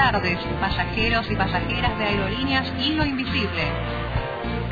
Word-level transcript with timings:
tardes, 0.00 0.38
pasajeros 0.58 1.30
y 1.30 1.36
pasajeras 1.36 1.98
de 1.98 2.04
aerolíneas 2.06 2.72
Hilo 2.78 3.04
Invisible. 3.04 3.64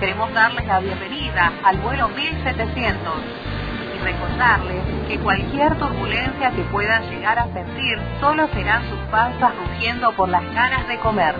Queremos 0.00 0.32
darles 0.32 0.66
la 0.66 0.80
bienvenida 0.80 1.52
al 1.64 1.76
vuelo 1.78 2.08
1700 2.08 3.14
y 3.94 4.04
recordarles 4.04 4.82
que 5.06 5.18
cualquier 5.18 5.76
turbulencia 5.76 6.50
que 6.52 6.62
puedan 6.72 7.10
llegar 7.10 7.38
a 7.38 7.52
sentir 7.52 7.98
solo 8.20 8.48
serán 8.54 8.88
sus 8.88 8.98
panzas 9.10 9.52
rugiendo 9.54 10.12
por 10.12 10.30
las 10.30 10.44
ganas 10.54 10.88
de 10.88 10.98
comer. 10.98 11.34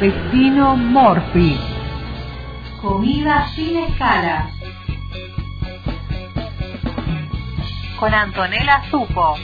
Destino 0.00 0.76
Morphy. 0.76 1.58
Comida 2.80 3.48
sin 3.56 3.76
escala. 3.76 4.50
Con 8.00 8.14
Antonella 8.14 8.82
Supo. 8.90 9.36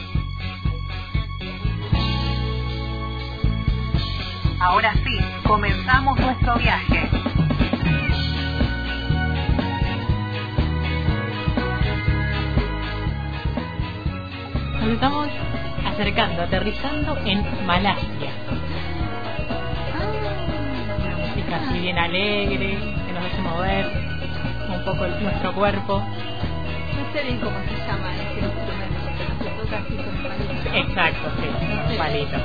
Ahora 4.58 4.94
sí, 4.94 5.18
comenzamos 5.46 6.18
nuestro 6.18 6.54
viaje. 6.54 7.10
Nos 14.80 14.88
estamos 14.88 15.28
acercando, 15.84 16.42
aterrizando 16.42 17.18
en 17.26 17.66
Malasia. 17.66 18.32
Una 21.04 21.16
música 21.18 21.56
así 21.56 21.78
bien 21.78 21.98
alegre, 21.98 22.78
que 23.06 23.12
nos 23.12 23.22
hace 23.22 23.42
mover 23.42 23.86
un 24.74 24.84
poco 24.86 25.06
nuestro 25.06 25.52
cuerpo. 25.52 26.02
No 26.96 27.12
sé 27.12 27.22
bien 27.24 27.38
cómo 27.40 27.56
se 27.64 27.86
llama 27.86 28.14
ese 28.14 28.40
instrumento, 28.40 29.00
pero 29.38 29.50
se 29.50 29.62
toca 29.62 29.76
así 29.78 29.94
con 29.96 30.08
un 30.08 30.22
palito. 30.22 30.74
Exacto, 30.90 31.28
sí, 31.40 31.92
sé. 31.92 31.98
palito. 31.98 32.36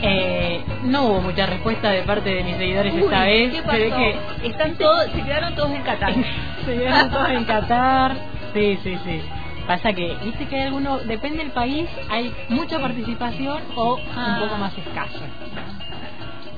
Eh, 0.00 0.62
no 0.84 1.06
hubo 1.06 1.20
mucha 1.22 1.46
respuesta 1.46 1.90
de 1.90 2.02
parte 2.02 2.30
de 2.32 2.44
mis 2.44 2.56
seguidores 2.56 2.94
Uy, 2.94 3.00
esta 3.02 3.24
vez. 3.24 3.50
¿Qué 3.50 3.56
Se 3.62 3.78
ve 3.78 3.88
pasó? 3.90 3.96
que 4.40 4.46
Están 4.48 4.74
todos, 4.76 5.04
se 5.12 5.22
quedaron 5.22 5.54
todos 5.56 5.70
en 5.72 5.82
Qatar. 5.82 6.14
se 6.64 6.76
vieron 6.76 7.10
todos 7.10 7.30
en 7.30 7.44
Qatar. 7.44 8.16
Sí, 8.54 8.78
sí, 8.82 8.98
sí. 9.04 9.20
Pasa 9.66 9.92
que, 9.92 10.16
viste 10.24 10.46
que 10.46 10.56
hay 10.56 10.62
alguno, 10.68 10.98
depende 11.00 11.38
del 11.38 11.50
país, 11.50 11.86
hay 12.08 12.32
mucha 12.48 12.78
participación 12.78 13.60
o 13.76 13.98
Ah. 14.16 14.36
un 14.40 14.48
poco 14.48 14.56
más 14.58 14.72
escasa. 14.78 15.18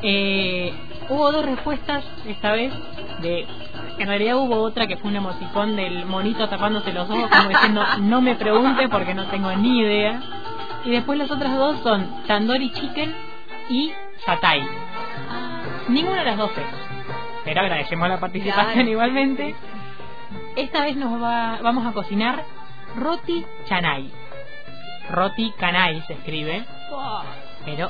Eh, 0.03 0.73
hubo 1.09 1.33
dos 1.33 1.45
respuestas 1.45 2.05
esta 2.29 2.53
vez 2.53 2.73
de 3.21 3.47
en 4.03 4.09
realidad 4.09 4.37
hubo 4.37 4.57
otra 4.63 4.87
que 4.87 4.97
fue 4.97 5.11
un 5.11 5.17
emoticón 5.17 5.77
del 5.77 6.07
monito 6.07 6.49
tapándose 6.49 6.93
los 6.93 7.09
ojos 7.11 7.29
como 7.31 7.49
diciendo 7.49 7.85
no 8.01 8.21
me 8.21 8.35
pregunte 8.37 8.89
porque 8.89 9.15
no 9.15 9.27
tengo 9.27 9.51
ni 9.53 9.81
idea 9.81 10.21
y 10.85 10.91
después 10.91 11.19
las 11.19 11.31
otras 11.31 11.57
dos 11.57 11.79
son 11.83 12.25
tandoori 12.27 12.71
chicken 12.73 13.15
y 13.69 13.93
satay. 14.25 14.67
Ninguna 15.89 16.21
de 16.21 16.25
las 16.25 16.37
dos 16.39 16.51
es 16.57 16.65
pero 17.45 17.61
agradecemos 17.63 18.09
la 18.09 18.21
participación 18.21 18.73
Claro. 18.75 18.91
igualmente. 18.91 19.55
Esta 20.57 20.83
vez 20.83 20.97
nos 20.97 21.21
va, 21.23 21.59
vamos 21.63 21.87
a 21.87 21.93
cocinar 21.93 22.45
roti 22.97 23.45
canai. 23.69 24.11
Roti 25.11 25.53
canai 25.59 26.01
se 26.07 26.13
escribe 26.15 26.65
pero 27.65 27.89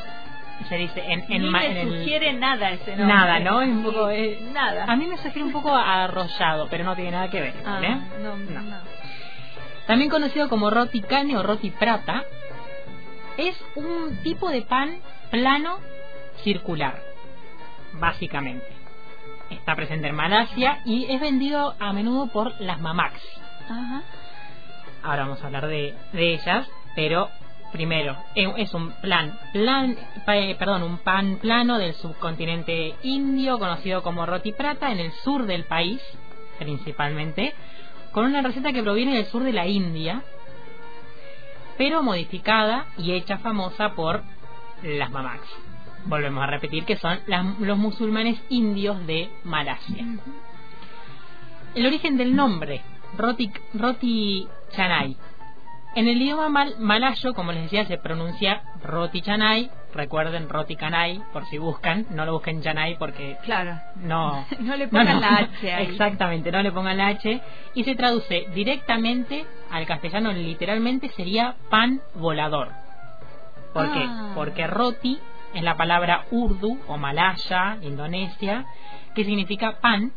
se 0.69 0.77
dice 0.77 1.01
en, 1.05 1.25
en, 1.33 1.43
Ni 1.43 1.51
me 1.51 1.67
en 1.71 1.77
el- 1.77 1.99
sugiere 2.01 2.33
nada 2.35 2.71
ese 2.71 2.97
nombre. 2.97 3.07
Nada, 3.15 3.41
¿no? 3.41 3.61
Es 3.63 3.69
un 3.69 3.83
poco, 3.83 4.11
eh, 4.11 4.39
Nada. 4.53 4.85
A 4.85 4.97
mí 4.97 5.07
me 5.07 5.17
sugiere 5.17 5.43
un 5.45 5.53
poco 5.53 5.75
arrollado, 5.75 6.69
pero 6.71 6.85
no 6.85 6.95
tiene 6.95 7.13
nada 7.13 7.29
que 7.31 7.41
ver. 7.41 7.55
Ah, 7.67 7.81
¿eh? 7.83 8.01
no, 8.23 8.37
No. 8.37 8.61
no. 8.63 8.77
También 9.87 10.11
conocido 10.11 10.49
como 10.49 10.71
roti 10.71 11.01
cane 11.01 11.37
o 11.37 11.43
roti 11.43 11.71
prata, 11.71 12.23
es 13.37 13.57
un 13.75 14.19
tipo 14.23 14.51
de 14.51 14.63
pan 14.63 14.99
plano 15.31 15.79
circular, 16.43 17.01
básicamente. 17.95 18.67
Está 19.51 19.75
presente 19.75 20.09
en 20.09 20.15
Malasia 20.15 20.81
y 20.85 21.07
es 21.13 21.21
vendido 21.21 21.75
a 21.81 21.93
menudo 21.93 22.29
por 22.29 22.61
las 22.61 22.79
mamaks. 22.81 23.21
Ajá. 23.69 24.03
Ahora 25.03 25.23
vamos 25.23 25.43
a 25.43 25.47
hablar 25.47 25.67
de, 25.67 25.95
de 26.13 26.35
ellas, 26.35 26.69
pero 26.95 27.31
primero 27.73 28.17
es 28.35 28.75
un 28.75 28.93
plan, 29.01 29.39
plan 29.53 29.97
eh, 30.27 30.57
perdón, 30.59 30.83
un 30.83 30.99
pan 30.99 31.39
plano 31.41 31.79
del 31.79 31.95
subcontinente 31.95 32.95
indio 33.03 33.59
conocido 33.59 34.03
como 34.03 34.27
roti 34.27 34.53
prata 34.53 34.91
en 34.93 34.99
el 34.99 35.13
sur 35.13 35.47
del 35.47 35.65
país, 35.65 36.01
principalmente, 36.59 37.55
con 38.13 38.27
una 38.27 38.43
receta 38.43 38.73
que 38.73 38.83
proviene 38.83 39.17
del 39.17 39.27
sur 39.27 39.43
de 39.45 39.53
la 39.53 39.67
India, 39.67 40.23
pero 41.79 42.03
modificada 42.03 42.87
y 42.99 43.13
hecha 43.13 43.39
famosa 43.39 43.95
por 43.95 44.23
las 44.83 45.11
mamaks. 45.11 45.49
Volvemos 46.07 46.43
a 46.43 46.47
repetir 46.47 46.85
que 46.85 46.97
son 46.97 47.21
las- 47.27 47.59
los 47.61 47.79
musulmanes 47.79 48.41
indios 48.49 49.07
de 49.07 49.31
Malasia. 49.45 50.05
El 51.75 51.87
origen 51.87 52.17
del 52.17 52.35
nombre, 52.35 52.83
roti, 53.17 53.51
roti 53.75 54.49
canai. 54.75 55.17
En 55.97 56.07
el 56.07 56.23
idioma 56.23 56.49
mal- 56.49 56.77
malayo, 56.79 57.35
como 57.35 57.51
les 57.53 57.65
decía, 57.65 57.85
se 57.85 57.99
pronuncia 57.99 58.63
roti 58.83 59.23
canai. 59.23 59.71
Recuerden 59.93 60.49
roti 60.49 60.77
canai, 60.77 61.21
por 61.33 61.45
si 61.47 61.59
buscan. 61.59 62.07
No 62.11 62.25
lo 62.25 62.35
busquen 62.35 62.63
canai 62.63 62.97
porque 62.97 63.37
Claro. 63.43 63.77
no. 63.97 64.47
No 64.61 64.77
le 64.77 64.87
pongan 64.87 65.21
la 65.21 65.37
H 65.37 65.73
ahí. 65.75 65.87
Exactamente, 65.87 66.53
no 66.53 66.63
le 66.63 66.71
pongan 66.71 66.97
la 66.97 67.09
H. 67.09 67.41
Y 67.75 67.83
se 67.85 67.97
traduce 67.97 68.47
directamente 68.55 69.45
al 69.73 69.85
castellano, 69.87 70.31
literalmente 70.33 71.09
sería 71.11 71.57
pan 71.71 72.01
volador. 72.15 72.69
¿Por 73.75 73.93
qué? 73.93 74.05
Ah. 74.09 74.31
Porque 74.37 74.67
roti 74.69 75.19
es 75.55 75.63
la 75.65 75.77
palabra 75.77 76.25
urdu 76.31 76.79
o 76.87 76.97
malaya, 76.99 77.79
indonesia, 77.83 78.65
que 79.15 79.25
significa 79.25 79.81
pan. 79.81 80.13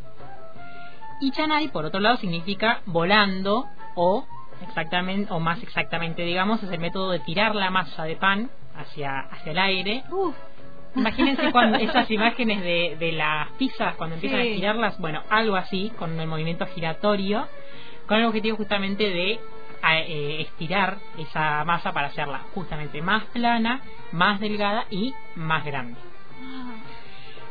Y 1.20 1.32
chanai, 1.32 1.70
por 1.70 1.86
otro 1.86 2.00
lado, 2.00 2.18
significa 2.18 2.82
volando 2.86 3.66
o 3.96 4.28
exactamente 4.62 5.32
o 5.34 5.40
más 5.40 5.62
exactamente, 5.64 6.24
digamos, 6.24 6.62
es 6.64 6.72
el 6.72 6.80
método 6.80 7.12
de 7.12 7.20
tirar 7.20 7.56
la 7.56 7.70
masa 7.70 8.04
de 8.04 8.16
pan 8.16 8.50
hacia 8.76 9.20
hacia 9.20 9.52
el 9.52 9.60
aire. 9.60 10.04
Uf. 10.12 10.36
Imagínense 10.96 11.52
cuando 11.52 11.78
esas 11.80 12.10
imágenes 12.12 12.62
de, 12.62 12.96
de 13.00 13.12
las 13.14 13.50
pizzas 13.54 13.96
cuando 13.96 14.16
empiezan 14.16 14.40
a 14.40 14.44
Sí. 14.44 14.50
estirarlas, 14.50 15.00
bueno, 15.00 15.24
algo 15.30 15.56
así, 15.56 15.92
con 15.98 16.20
el 16.20 16.28
movimiento 16.28 16.66
giratorio, 16.68 17.48
con 18.08 18.20
el 18.20 18.26
objetivo 18.26 18.58
justamente 18.58 19.04
de 19.10 19.40
a- 19.82 20.00
eh, 20.00 20.42
estirar 20.42 20.98
esa 21.18 21.64
masa 21.66 21.92
para 21.94 22.08
hacerla 22.08 22.42
justamente 22.54 23.02
más 23.02 23.24
plana, 23.26 23.82
más 24.12 24.40
delgada 24.40 24.86
y 24.92 25.14
más 25.36 25.66
grande. 25.66 26.00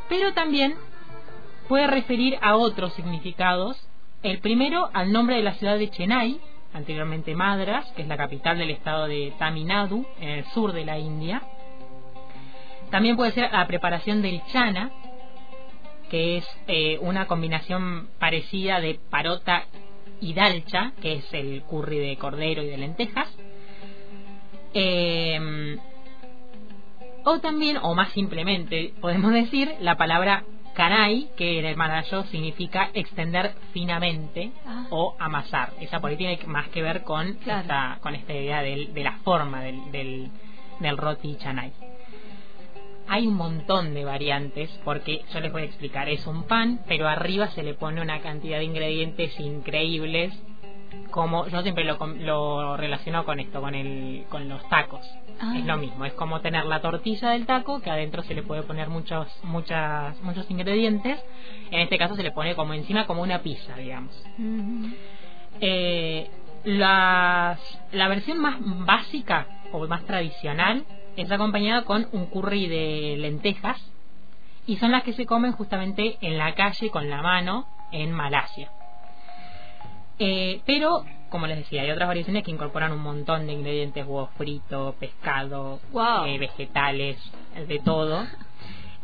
Pero 0.09 0.33
también 0.33 0.75
puede 1.69 1.87
referir 1.87 2.39
a 2.43 2.57
otros 2.57 2.93
significados. 2.95 3.89
El 4.23 4.39
primero 4.39 4.89
al 4.93 5.13
nombre 5.13 5.37
de 5.37 5.43
la 5.43 5.55
ciudad 5.55 5.79
de 5.79 5.91
Chennai, 5.91 6.41
anteriormente 6.73 7.35
Madras, 7.35 7.91
que 7.93 8.03
es 8.03 8.09
la 8.09 8.17
capital 8.17 8.59
del 8.59 8.71
estado 8.71 9.07
de 9.07 9.33
Tamil 9.39 9.67
Nadu, 9.67 10.07
en 10.21 10.29
el 10.29 10.45
sur 10.47 10.73
de 10.73 10.85
la 10.85 10.99
India. 10.99 11.43
También 12.91 13.17
puede 13.17 13.33
ser 13.33 13.51
la 13.53 13.67
preparación 13.67 14.23
del 14.23 14.43
chana, 14.47 14.91
que 16.11 16.39
es 16.39 16.61
eh, 16.67 16.99
una 17.01 17.27
combinación 17.27 18.09
parecida 18.19 18.81
de 18.81 18.99
parota 19.11 19.65
y 20.21 20.35
dalcha, 20.35 20.93
que 21.01 21.15
es 21.15 21.35
el 21.35 21.63
curry 21.63 21.99
de 21.99 22.17
cordero 22.17 22.63
y 22.63 22.67
de 22.67 22.77
lentejas. 22.77 23.29
Eh, 24.75 25.79
o 27.25 27.39
también, 27.39 27.79
o 27.79 27.95
más 27.95 28.13
simplemente, 28.13 28.95
podemos 29.01 29.33
decir 29.33 29.75
la 29.81 29.97
palabra 29.97 30.45
canai, 30.75 31.29
que 31.37 31.59
en 31.59 31.65
el 31.67 31.77
malayo 31.77 32.25
significa 32.25 32.91
extender 32.95 33.55
finamente 33.73 34.51
Ah. 34.67 34.87
o 34.91 35.15
amasar. 35.19 35.73
Esa 35.81 36.01
por 36.01 36.11
ahí 36.11 36.17
tiene 36.17 36.39
más 36.47 36.69
que 36.69 36.83
ver 36.83 37.03
con, 37.03 37.35
Claro. 37.35 37.61
esta, 37.63 37.99
con 38.03 38.15
esta 38.15 38.33
idea 38.33 38.63
del- 38.63 38.93
de 38.95 39.05
la 39.05 39.19
forma 39.25 39.63
del, 39.63 39.91
del, 39.93 40.31
del 40.81 40.97
roti 40.97 41.37
chanai. 41.37 41.73
Hay 43.09 43.27
un 43.27 43.35
montón 43.35 43.95
de 43.95 44.05
variantes 44.05 44.71
porque 44.85 45.23
yo 45.33 45.41
les 45.41 45.53
voy 45.53 45.63
a 45.63 45.65
explicar, 45.67 46.09
es 46.09 46.27
un 46.27 46.45
pan, 46.45 46.81
pero 46.87 47.09
arriba 47.09 47.49
se 47.49 47.63
le 47.63 47.75
pone 47.75 48.01
una 48.01 48.21
cantidad 48.21 48.59
de 48.59 48.65
ingredientes 48.65 49.39
increíbles, 49.41 50.33
como 51.11 51.47
yo 51.49 51.63
siempre 51.63 51.85
lo, 51.85 51.97
lo 52.07 52.77
relaciono 52.77 53.25
con 53.25 53.41
esto, 53.41 53.61
con, 53.61 53.75
el, 53.75 54.25
con 54.29 54.49
los 54.49 54.67
tacos. 54.69 55.07
Ah. 55.41 55.55
Es 55.57 55.65
lo 55.65 55.77
mismo, 55.77 56.05
es 56.05 56.13
como 56.15 56.41
tener 56.41 56.65
la 56.65 56.81
tortilla 56.81 57.31
del 57.31 57.47
taco, 57.47 57.81
que 57.81 57.91
adentro 57.91 58.23
se 58.23 58.35
le 58.35 58.43
puede 58.43 58.63
poner 58.63 58.89
muchos, 58.89 59.29
muchas, 59.43 60.21
muchos 60.23 60.51
ingredientes. 60.51 61.23
En 61.71 61.81
este 61.81 61.99
caso 61.99 62.15
se 62.17 62.23
le 62.23 62.33
pone 62.33 62.55
como 62.55 62.75
encima 62.75 63.07
como 63.07 63.23
una 63.23 63.41
pizza, 63.41 63.75
digamos. 63.77 64.15
Eh, 65.61 66.31
las, 66.65 67.61
la 67.93 68.09
versión 68.09 68.39
más 68.39 68.57
básica 68.61 69.47
o 69.73 69.87
más 69.87 70.05
tradicional 70.05 70.85
es 71.17 71.31
acompañada 71.31 71.85
con 71.85 72.09
un 72.13 72.27
curry 72.27 72.69
de 72.69 73.17
lentejas 73.19 73.81
y 74.67 74.77
son 74.77 74.93
las 74.93 75.03
que 75.03 75.13
se 75.13 75.27
comen 75.27 75.53
justamente 75.53 76.19
en 76.21 76.39
la 76.39 76.55
calle 76.55 76.91
con 76.91 77.11
la 77.11 77.21
mano 77.23 77.67
en 77.91 78.13
Malasia. 78.13 78.71
Eh, 80.19 80.61
pero 80.67 81.05
como 81.31 81.47
les 81.47 81.57
decía, 81.59 81.83
hay 81.83 81.91
otras 81.91 82.09
variaciones 82.09 82.45
que 82.45 82.51
incorporan 82.51 82.93
un 82.93 83.01
montón 83.03 83.47
de 83.47 83.55
ingredientes, 83.55 84.05
huevo 84.07 84.29
frito, 84.37 84.95
pescado, 85.01 85.81
Wow. 85.93 86.27
eh, 86.27 86.39
vegetales, 86.39 87.19
de 87.69 87.79
todo. 87.81 88.27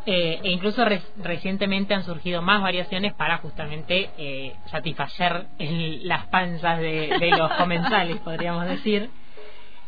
Eh, 0.06 0.40
e 0.42 0.50
incluso 0.52 0.84
re- 0.84 1.02
recientemente 1.16 1.92
han 1.94 2.04
surgido 2.04 2.40
más 2.42 2.62
variaciones 2.62 3.14
para 3.14 3.38
justamente 3.38 4.10
eh, 4.18 4.54
satisfacer 4.70 5.46
el- 5.58 6.06
las 6.06 6.26
panzas 6.26 6.78
de, 6.80 7.16
de 7.18 7.30
los 7.30 7.50
comensales, 7.58 8.18
podríamos 8.18 8.66
decir. 8.66 9.10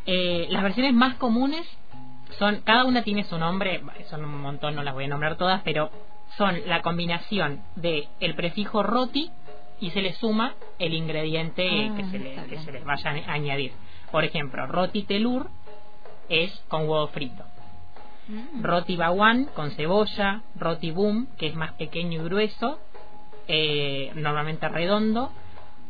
Eh, 0.07 0.47
las 0.51 0.63
versiones 0.63 0.95
más 0.95 1.15
comunes 1.17 1.67
son, 2.39 2.63
cada 2.65 2.85
una 2.85 3.03
tiene 3.03 3.25
su 3.25 3.39
nombre, 3.39 3.83
son 4.09 4.25
un 4.25 4.41
montón, 4.41 4.75
no 4.75 4.83
las 4.83 4.95
voy 4.95 5.05
a 5.05 5.09
nombrar 5.09 5.37
todas, 5.37 5.61
pero 5.63 5.91
son 6.39 6.59
la 6.67 6.81
combinación 6.81 7.63
de 7.77 8.09
el 8.21 8.35
prefijo 8.35 8.83
roti 8.83 9.31
y 9.81 9.91
se 9.91 10.03
le 10.03 10.13
suma 10.15 10.55
el 10.79 10.95
ingrediente 10.95 11.91
Ah, 11.91 11.97
que, 11.97 12.05
se 12.07 12.19
le, 12.19 12.35
que 12.47 12.59
se 12.59 12.73
les 12.73 12.85
vaya 12.85 13.11
a 13.11 13.33
añadir. 13.33 13.73
Por 14.11 14.25
ejemplo, 14.25 14.67
roti 14.67 15.03
telur 15.03 15.49
es 16.29 16.53
con 16.69 16.83
huevo 16.83 17.09
frito. 17.09 17.45
Mm. 18.29 18.63
Roti 18.63 18.97
baguán 18.97 19.47
con 19.55 19.71
cebolla, 19.73 20.43
roti 20.57 20.91
boom, 20.91 21.29
que 21.37 21.47
es 21.49 21.55
más 21.55 21.73
pequeño 21.73 22.21
y 22.21 22.25
grueso, 22.25 22.79
eh, 23.49 24.13
normalmente 24.15 24.69
redondo, 24.69 25.33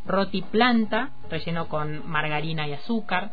roti 0.06 0.42
planta, 0.42 1.10
relleno 1.28 1.68
con 1.68 2.08
margarina 2.08 2.66
y 2.66 2.72
azúcar, 2.72 3.32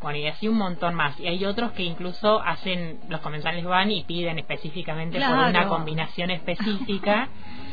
bueno, 0.00 0.18
y 0.18 0.26
así 0.26 0.48
un 0.48 0.58
montón 0.58 0.94
más. 0.94 1.18
Y 1.18 1.26
hay 1.26 1.44
otros 1.46 1.72
que 1.72 1.82
incluso 1.82 2.40
hacen, 2.42 3.00
los 3.08 3.20
comensales 3.20 3.64
van 3.64 3.90
y 3.90 4.04
piden 4.04 4.38
específicamente 4.38 5.18
por 5.18 5.34
una 5.34 5.66
combinación 5.68 6.30
específica, 6.30 7.28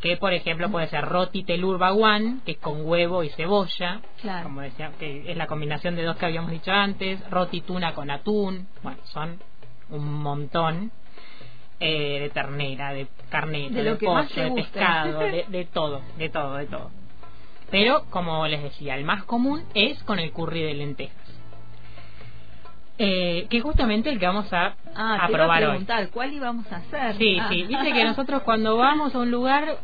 que 0.00 0.16
por 0.16 0.32
ejemplo 0.32 0.70
puede 0.70 0.88
ser 0.88 1.04
roti 1.04 1.42
telur 1.44 1.78
baguán, 1.78 2.42
que 2.44 2.52
es 2.52 2.58
con 2.58 2.86
huevo 2.86 3.22
y 3.24 3.30
cebolla, 3.30 4.00
Claro. 4.20 4.44
como 4.44 4.60
decía, 4.60 4.92
que 4.98 5.30
es 5.30 5.36
la 5.36 5.46
combinación 5.46 5.96
de 5.96 6.02
dos 6.04 6.16
que 6.16 6.26
habíamos 6.26 6.50
dicho 6.50 6.70
antes, 6.70 7.18
roti 7.30 7.60
tuna 7.62 7.94
con 7.94 8.10
atún, 8.10 8.68
bueno, 8.82 8.98
son 9.04 9.38
un 9.90 10.12
montón 10.22 10.90
eh, 11.80 12.20
de 12.20 12.30
ternera, 12.30 12.92
de 12.92 13.06
carneta, 13.28 13.82
De 13.82 13.94
pollo, 13.96 14.26
de 14.44 14.50
pescado, 14.52 15.18
de, 15.20 15.44
de 15.48 15.64
todo, 15.66 16.02
de 16.18 16.28
todo, 16.30 16.54
de 16.56 16.66
todo. 16.66 16.90
Pero, 17.70 18.04
como 18.10 18.46
les 18.46 18.62
decía, 18.62 18.94
el 18.96 19.04
más 19.04 19.24
común 19.24 19.64
es 19.74 20.02
con 20.04 20.18
el 20.18 20.32
curry 20.32 20.62
de 20.62 20.74
lentejas. 20.74 21.35
Eh, 22.98 23.46
que 23.50 23.60
justamente 23.60 24.08
el 24.10 24.18
que 24.18 24.26
vamos 24.26 24.50
a, 24.52 24.74
Ah, 24.94 25.24
a 25.24 25.26
te 25.26 25.32
iba 25.32 25.38
a 25.44 25.46
probar 25.46 25.62
hoy. 25.64 25.68
preguntar, 25.68 26.08
¿cuál 26.10 26.32
íbamos 26.32 26.70
a 26.72 26.76
hacer? 26.76 27.16
Sí, 27.18 27.36
Ah. 27.38 27.48
sí. 27.50 27.64
Viste 27.64 27.92
que 27.92 28.04
nosotros 28.04 28.42
cuando 28.42 28.76
vamos 28.78 29.14
a 29.14 29.18
un 29.18 29.30
lugar 29.30 29.76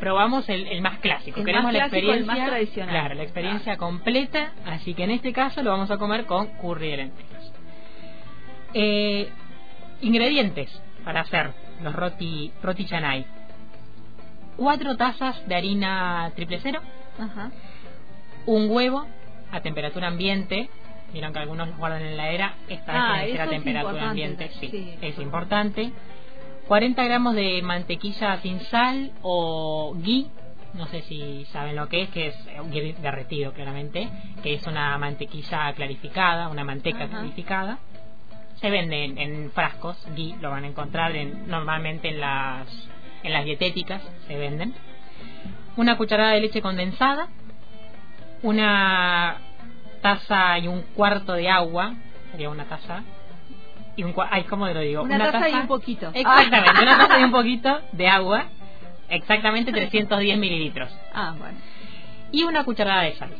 probamos 0.00 0.48
el, 0.48 0.66
el 0.66 0.80
más 0.80 0.98
clásico. 1.00 1.38
El 1.40 1.46
Queremos 1.46 1.64
más 1.66 1.72
la 1.74 1.78
clásico, 1.88 1.96
el 2.12 2.18
experiencia, 2.20 2.34
más 2.42 2.48
tradicional. 2.50 2.90
claro, 2.94 3.14
la 3.14 3.22
experiencia 3.22 3.76
completa. 3.76 4.52
Así 4.64 4.94
que 4.94 5.04
en 5.04 5.10
este 5.10 5.32
caso 5.34 5.62
lo 5.62 5.70
vamos 5.70 5.90
a 5.90 5.98
comer 5.98 6.24
con 6.24 6.46
curry 6.58 6.90
de 6.90 6.96
lentejas. 6.96 7.52
Eh, 8.74 9.28
ingredientes 10.00 10.70
para 11.04 11.20
hacer 11.20 11.52
los 11.82 11.94
roti 11.94 12.52
roti 12.62 12.84
canai. 12.86 13.26
Cuatro 14.56 14.96
tazas 14.96 15.46
de 15.46 15.54
harina 15.54 16.32
triple 16.34 16.58
cero, 16.62 16.80
Ajá. 17.20 17.50
un 18.46 18.70
huevo 18.70 19.06
a 19.52 19.60
temperatura 19.60 20.08
ambiente. 20.08 20.70
Vieron 21.12 21.32
que 21.32 21.38
algunos 21.38 21.68
los 21.68 21.76
guardan 21.78 22.02
en 22.02 22.16
la 22.16 22.24
heladera. 22.24 22.54
Esta 22.68 22.92
vez 23.22 23.38
Ah, 23.40 23.42
a 23.44 23.48
temperatura 23.48 24.10
ambiente. 24.10 24.50
Sí, 24.60 24.68
sí, 24.68 24.94
es 25.00 25.18
importante. 25.18 25.82
importante. 25.82 25.92
40 26.68 27.04
gramos 27.04 27.34
de 27.34 27.62
mantequilla 27.62 28.38
sin 28.38 28.60
sal 28.60 29.12
o 29.22 29.94
ghee. 29.98 30.26
No 30.74 30.86
sé 30.88 31.00
si 31.02 31.44
saben 31.52 31.76
lo 31.76 31.88
que 31.88 32.02
es, 32.02 32.10
que 32.10 32.26
es 32.28 32.36
un 32.60 32.70
ghee 32.70 32.92
derretido 33.00 33.52
claramente, 33.52 34.08
que 34.42 34.54
es 34.54 34.66
una 34.66 34.98
mantequilla 34.98 35.72
clarificada, 35.74 36.48
una 36.48 36.64
manteca 36.64 37.04
Ajá. 37.04 37.08
clarificada. 37.08 37.78
Se 38.56 38.68
vende 38.70 39.04
en, 39.04 39.16
en 39.18 39.50
frascos, 39.52 39.96
ghee, 40.16 40.34
lo 40.40 40.50
van 40.50 40.64
a 40.64 40.66
encontrar 40.66 41.14
en, 41.14 41.46
normalmente 41.46 42.08
en 42.08 42.20
las, 42.20 42.66
en 43.22 43.32
las 43.32 43.44
dietéticas, 43.44 44.02
se 44.26 44.36
venden. 44.36 44.74
Una 45.76 45.96
cucharada 45.96 46.32
de 46.32 46.40
leche 46.40 46.60
condensada, 46.62 47.28
una 48.42 49.36
taza 50.06 50.58
y 50.58 50.68
un 50.68 50.82
cuarto 50.94 51.32
de 51.32 51.48
agua, 51.48 51.94
sería 52.30 52.48
una 52.48 52.64
taza 52.64 53.02
y 53.96 54.04
un 54.04 54.14
ay, 54.30 54.44
¿cómo 54.44 54.66
lo 54.68 54.80
digo? 54.80 55.02
Una 55.02 55.32
taza 55.32 55.48
y 55.48 55.54
un 55.54 55.66
poquito. 55.66 56.10
Exactamente, 56.14 56.70
una 56.82 56.98
taza 56.98 57.18
y 57.18 57.24
un 57.24 57.32
poquito 57.32 57.80
de 57.92 58.08
agua, 58.08 58.44
exactamente 59.08 59.72
310 59.72 60.38
mililitros 60.38 60.96
Ah, 61.12 61.34
bueno. 61.36 61.58
y 62.30 62.44
una 62.44 62.62
cucharada 62.64 63.02
de 63.02 63.14
sal. 63.16 63.30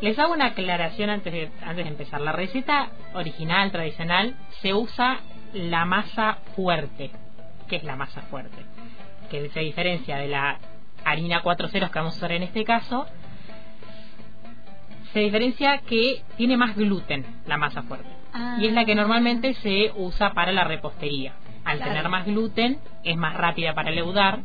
Les 0.00 0.18
hago 0.18 0.32
una 0.32 0.46
aclaración 0.46 1.10
antes 1.10 1.32
de, 1.32 1.50
antes 1.62 1.84
de 1.84 1.90
empezar. 1.90 2.22
La 2.22 2.32
receta 2.32 2.88
original, 3.12 3.70
tradicional, 3.70 4.34
se 4.62 4.72
usa 4.72 5.20
la 5.52 5.84
masa 5.84 6.38
fuerte. 6.56 7.10
¿Qué 7.68 7.76
es 7.76 7.84
la 7.84 7.96
masa 7.96 8.22
fuerte? 8.22 8.64
Que 9.30 9.48
se 9.50 9.60
diferencia 9.60 10.16
de 10.16 10.28
la 10.28 10.58
harina 11.04 11.42
4 11.42 11.68
ceros 11.68 11.90
que 11.90 11.98
vamos 11.98 12.14
a 12.14 12.16
usar 12.16 12.32
en 12.32 12.44
este 12.44 12.64
caso. 12.64 13.06
Se 15.12 15.20
diferencia 15.20 15.78
que 15.78 16.22
tiene 16.36 16.56
más 16.56 16.76
gluten 16.76 17.24
la 17.46 17.56
masa 17.56 17.82
fuerte. 17.82 18.08
Ah. 18.32 18.58
Y 18.60 18.66
es 18.66 18.72
la 18.72 18.84
que 18.84 18.94
normalmente 18.94 19.54
se 19.54 19.90
usa 19.96 20.32
para 20.34 20.52
la 20.52 20.64
repostería. 20.64 21.34
Al 21.64 21.76
Claro. 21.78 21.92
tener 21.92 22.08
más 22.08 22.26
gluten, 22.26 22.78
es 23.04 23.16
más 23.16 23.34
rápida 23.36 23.74
para 23.74 23.90
leudar. 23.90 24.40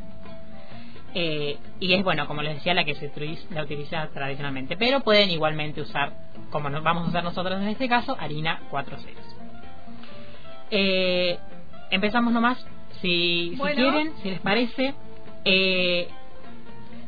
eh, 1.17 1.57
y 1.79 1.93
es, 1.93 2.03
bueno, 2.03 2.27
como 2.27 2.41
les 2.41 2.55
decía, 2.55 2.73
la 2.73 2.83
que 2.83 2.93
se 2.95 3.05
utiliza, 3.07 3.47
la 3.53 3.63
utiliza 3.63 4.09
tradicionalmente. 4.13 4.75
Pero 4.75 4.99
pueden 4.99 5.29
igualmente 5.29 5.79
usar, 5.79 6.11
como 6.51 6.69
nos 6.69 6.83
vamos 6.83 7.05
a 7.05 7.09
usar 7.09 7.23
nosotros 7.23 7.61
en 7.61 7.69
este 7.69 7.87
caso, 7.87 8.17
harina 8.19 8.59
4 8.69 8.97
ceros. 8.97 9.23
Eh, 10.71 11.37
empezamos 11.89 12.33
nomás, 12.33 12.57
si, 13.01 13.51
si 13.55 13.61
quieren, 13.75 14.11
si 14.23 14.29
les 14.31 14.39
parece. 14.41 14.93
Eh, 15.45 16.09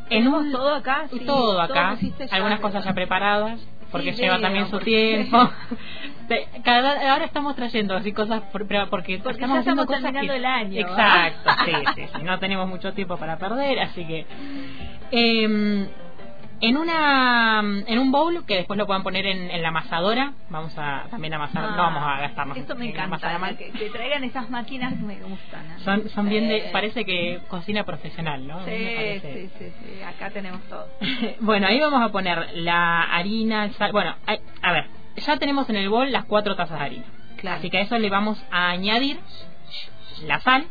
¿Tenemos 0.10 0.42
un, 0.42 0.52
todo 0.52 0.76
acá? 0.76 1.08
Sí, 1.12 1.20
todo 1.26 1.62
acá, 1.62 1.98
ya 2.00 2.36
algunas 2.36 2.60
cosas 2.60 2.84
ya 2.86 2.94
preparadas, 2.94 3.60
porque 3.92 4.14
Sí, 4.14 4.22
lleva 4.22 4.40
también 4.40 4.68
su 4.68 4.80
tiempo. 4.80 5.38
Cada, 6.64 7.14
ahora 7.14 7.24
estamos 7.26 7.56
trayendo 7.56 7.96
así 7.96 8.12
cosas 8.12 8.42
por- 8.52 8.68
porque, 8.90 9.18
Porque 9.20 9.32
estamos 9.32 9.56
ya 9.56 9.60
estamos 9.60 9.86
cosas 9.86 10.02
terminando 10.04 10.34
que- 10.34 10.38
el 10.40 10.46
año. 10.46 10.80
Exacto, 10.82 11.50
sí, 11.66 11.72
sí, 11.96 12.02
sí, 12.18 12.24
no 12.24 12.38
tenemos 12.40 12.68
mucho 12.68 12.94
tiempo 12.94 13.16
para 13.18 13.38
perder, 13.38 13.80
así 13.80 14.06
que 14.06 14.26
eh, 15.12 15.88
en 16.60 16.76
una 16.78 17.60
en 17.60 18.00
un 18.00 18.12
bowl 18.12 18.46
que 18.46 18.56
después 18.56 18.78
lo 18.78 18.86
puedan 18.88 19.04
poner 19.04 19.26
en, 19.28 19.52
en 19.52 19.62
la 19.62 19.68
amasadora, 19.70 20.34
vamos 20.50 20.74
a 20.78 21.06
también 21.12 21.34
amasar, 21.34 21.64
Ah, 21.66 21.72
no 21.72 21.78
vamos 21.78 22.04
a 22.04 22.20
gastarnos. 22.22 22.58
Esto 22.58 22.76
me 22.76 22.86
en 22.86 22.92
encanta, 22.92 23.56
que, 23.58 23.70
que 23.72 23.90
traigan 23.90 24.24
esas 24.24 24.50
máquinas 24.50 24.98
me 25.00 25.16
gustan. 25.16 25.68
¿no? 25.70 25.80
Son, 25.80 26.10
son 26.10 26.30
bien 26.30 26.48
de, 26.48 26.62
Sí. 26.62 26.68
parece 26.72 27.06
que 27.06 27.40
cocina 27.48 27.84
profesional, 27.84 28.48
¿no? 28.48 28.64
Sí, 28.66 29.20
sí, 29.22 29.50
sí, 29.60 29.72
sí, 29.84 30.02
acá 30.04 30.32
tenemos 30.32 30.62
todo. 30.64 30.88
bueno, 31.42 31.68
ahí 31.68 31.80
vamos 31.80 32.02
a 32.02 32.12
poner 32.12 32.50
la 32.56 33.02
harina, 33.04 33.66
el 33.66 33.74
sal. 33.76 33.92
Bueno, 33.92 34.16
hay- 34.26 34.40
a 34.62 34.72
ver, 34.72 34.88
ya 35.18 35.38
tenemos 35.38 35.70
en 35.70 35.76
el 35.76 35.90
bol 35.90 36.12
las 36.12 36.26
cuatro 36.26 36.56
tazas 36.56 36.80
de 36.80 36.86
harina. 36.86 37.06
Claro. 37.38 37.58
Así 37.60 37.70
que 37.70 37.78
a 37.78 37.82
eso 37.82 37.98
le 38.00 38.10
vamos 38.10 38.44
a 38.50 38.70
añadir 38.70 39.20
la 40.26 40.40
sal, 40.40 40.66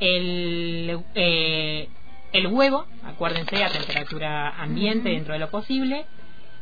el, 0.00 1.00
eh, 1.14 1.88
el 2.32 2.46
huevo, 2.46 2.86
acuérdense, 3.12 3.62
a 3.64 3.68
temperatura 3.70 4.48
ambiente 4.50 5.08
dentro 5.10 5.32
de 5.34 5.38
lo 5.40 5.50
posible, 5.50 6.06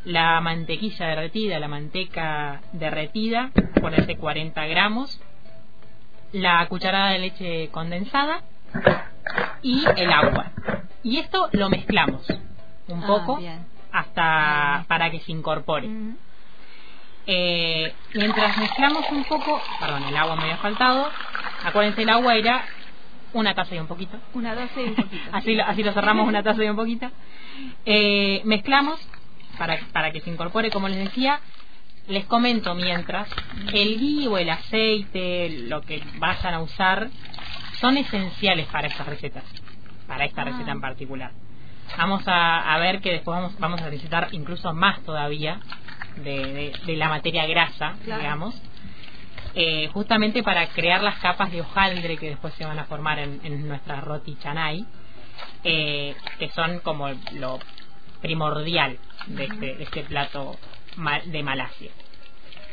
la 0.05 0.41
mantequilla 0.41 1.07
derretida, 1.09 1.59
la 1.59 1.69
manteca 1.69 2.61
derretida, 2.73 3.51
ponerse 3.81 4.17
40 4.17 4.67
gramos, 4.67 5.21
la 6.33 6.65
cucharada 6.69 7.11
de 7.11 7.19
leche 7.19 7.69
condensada 7.71 8.43
y 9.63 9.85
el 9.97 10.13
agua. 10.13 10.53
Y 11.03 11.19
esto 11.19 11.49
lo 11.53 11.69
mezclamos 11.71 12.27
un 12.89 13.03
Ah, 13.03 13.07
poco 13.07 13.41
hasta 13.93 14.73
Bien. 14.77 14.87
para 14.87 15.11
que 15.11 15.21
se 15.21 15.33
incorpore. 15.33 15.89
Eh, 17.27 17.93
mientras 18.15 18.57
mezclamos 18.59 19.05
un 19.11 19.25
poco, 19.25 19.61
perdón, 19.79 20.05
el 20.05 20.17
agua 20.17 20.37
me 20.37 20.43
había 20.45 20.57
faltado. 20.59 21.09
Acuérdense, 21.65 22.03
el 22.03 22.09
agua 22.11 22.35
era 22.35 22.65
una 23.33 23.55
taza 23.55 23.75
y 23.75 23.79
un 23.79 23.87
poquito. 23.87 24.19
Una 24.35 24.55
doce 24.55 24.83
y 24.83 24.89
un 24.89 24.95
poquito. 24.97 25.23
Así 25.33 25.55
lo, 25.55 25.65
así 25.65 25.83
lo 25.83 25.93
cerramos, 25.93 26.27
una 26.29 26.43
taza 26.43 26.65
y 26.65 26.69
un 26.69 26.77
poquito. 26.77 27.11
Eh, 27.85 28.43
mezclamos 28.45 28.99
para, 29.59 29.79
para 29.93 30.11
que 30.13 30.21
se 30.21 30.31
incorpore, 30.31 30.71
como 30.71 30.89
les 30.89 30.99
decía. 30.99 31.41
Les 32.09 32.25
comento 32.25 32.75
mientras, 32.75 33.29
el 33.73 33.99
ghee 34.01 34.27
o 34.27 34.37
el 34.39 34.51
aceite, 34.51 35.49
lo 35.69 35.83
que 35.83 36.03
vayan 36.17 36.55
a 36.55 36.61
usar, 36.61 37.09
son 37.81 37.97
esenciales 37.99 38.67
para 38.67 38.89
estas 38.89 39.07
recetas, 39.07 39.45
para 40.09 40.25
esta 40.25 40.43
Ah. 40.43 40.47
receta 40.47 40.73
en 40.73 40.81
particular. 40.81 41.31
Vamos 41.97 42.27
a, 42.27 42.75
a 42.75 42.79
ver 42.79 43.01
que 43.01 43.13
después 43.13 43.37
vamos, 43.37 43.59
vamos 43.61 43.81
a 43.83 43.91
necesitar 43.91 44.29
incluso 44.33 44.73
más 44.75 45.01
todavía 45.03 45.61
de, 46.17 46.53
de- 46.53 46.73
de 46.85 46.97
la 46.97 47.09
materia 47.09 47.47
grasa, 47.47 47.95
Claro. 48.05 48.23
digamos, 48.23 48.61
eh, 49.55 49.89
justamente 49.93 50.43
para 50.43 50.67
crear 50.69 51.03
las 51.03 51.19
capas 51.19 51.51
de 51.51 51.61
hojaldre 51.61 52.17
que 52.19 52.29
después 52.31 52.55
se 52.55 52.65
van 52.65 52.79
a 52.79 52.85
formar 52.85 53.19
en, 53.19 53.41
en 53.45 53.67
nuestra 53.69 54.01
roti 54.01 54.37
chanai, 54.37 54.85
eh, 55.65 56.15
que 56.39 56.49
son 56.51 56.81
como 56.81 57.09
lo 57.33 57.59
primordial 58.21 58.99
de 59.27 59.45
este, 59.45 59.75
de 59.77 59.83
este 59.85 60.03
plato 60.05 60.59
de 61.27 61.43
Malasia. 61.43 61.91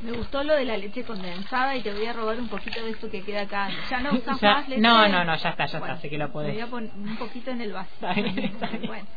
Me 0.01 0.11
gustó 0.11 0.43
lo 0.43 0.53
de 0.53 0.65
la 0.65 0.77
leche 0.77 1.03
condensada 1.03 1.75
y 1.75 1.81
te 1.81 1.91
voy 1.91 2.05
a 2.05 2.13
robar 2.13 2.39
un 2.39 2.47
poquito 2.49 2.83
de 2.83 2.91
esto 2.91 3.09
que 3.09 3.23
queda 3.23 3.41
acá. 3.41 3.69
¿Ya 3.89 3.99
no 4.01 4.11
usas 4.13 4.39
Ya- 4.41 4.53
más 4.53 4.69
leche? 4.69 4.81
no, 4.81 5.07
no, 5.07 5.23
no, 5.23 5.35
ya 5.35 5.49
está, 5.49 5.65
ya 5.65 5.79
Bueno, 5.79 5.95
está, 5.95 5.99
así 5.99 6.09
que 6.09 6.17
lo 6.19 6.31
podés. 6.31 6.53
Voy 6.53 6.61
a 6.61 6.67
poner 6.67 6.91
un 6.95 7.17
poquito 7.17 7.49
en 7.51 7.61
el 7.61 7.73
vaso. 7.73 7.89
Está 8.01 8.13
bien, 8.13 8.37
está 8.37 8.67
bien. 8.67 8.85
Bueno, 8.85 9.07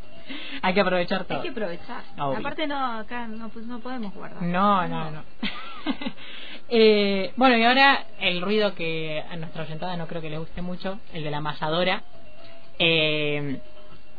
Hay 0.62 0.72
que 0.74 0.80
aprovechar 0.80 1.20
hay 1.20 1.26
todo. 1.26 1.42
que 1.42 1.48
aprovechar. 1.50 2.02
Obvio. 2.18 2.38
Aparte 2.38 2.66
no, 2.66 2.98
acá 3.00 3.26
no, 3.26 3.50
pues 3.50 3.66
no 3.66 3.80
podemos 3.80 4.14
guardar. 4.14 4.42
No, 4.42 4.88
no, 4.88 5.10
no. 5.10 5.22
Eh, 6.70 7.32
bueno, 7.36 7.56
y 7.56 7.64
ahora 7.64 8.04
el 8.20 8.40
ruido 8.40 8.74
que 8.74 9.22
a 9.28 9.36
nuestra 9.36 9.64
oyentada 9.64 9.96
no 9.96 10.06
creo 10.06 10.22
que 10.22 10.30
les 10.30 10.38
guste 10.38 10.62
mucho, 10.62 10.98
el 11.12 11.24
de 11.24 11.30
la 11.30 11.38
amasadora. 11.38 12.02
Eh, 12.78 13.58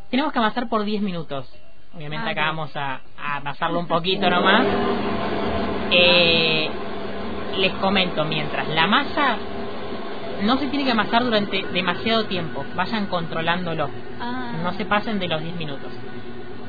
tenemos 0.09 0.33
que 0.33 0.39
amasar 0.39 0.67
por 0.67 0.83
10 0.83 1.01
minutos. 1.01 1.47
Obviamente 1.95 2.27
Ah, 2.27 2.31
acá 2.31 2.45
vamos 2.47 2.75
a, 2.75 3.01
a 3.17 3.37
amasarlo 3.37 3.79
un 3.79 3.87
poquito 3.87 4.29
nomás. 4.29 4.65
Eh, 5.91 6.69
les 7.57 7.73
comento, 7.73 8.23
mientras 8.25 8.67
la 8.69 8.87
masa 8.87 9.37
no 10.43 10.57
se 10.57 10.67
tiene 10.67 10.85
que 10.85 10.91
amasar 10.91 11.23
durante 11.23 11.61
demasiado 11.67 12.25
tiempo, 12.25 12.65
vayan 12.75 13.05
controlándolo 13.07 13.89
Ah, 14.19 14.53
no 14.63 14.73
se 14.73 14.85
pasen 14.85 15.19
de 15.19 15.27
los 15.27 15.41
10 15.41 15.55
minutos. 15.55 15.91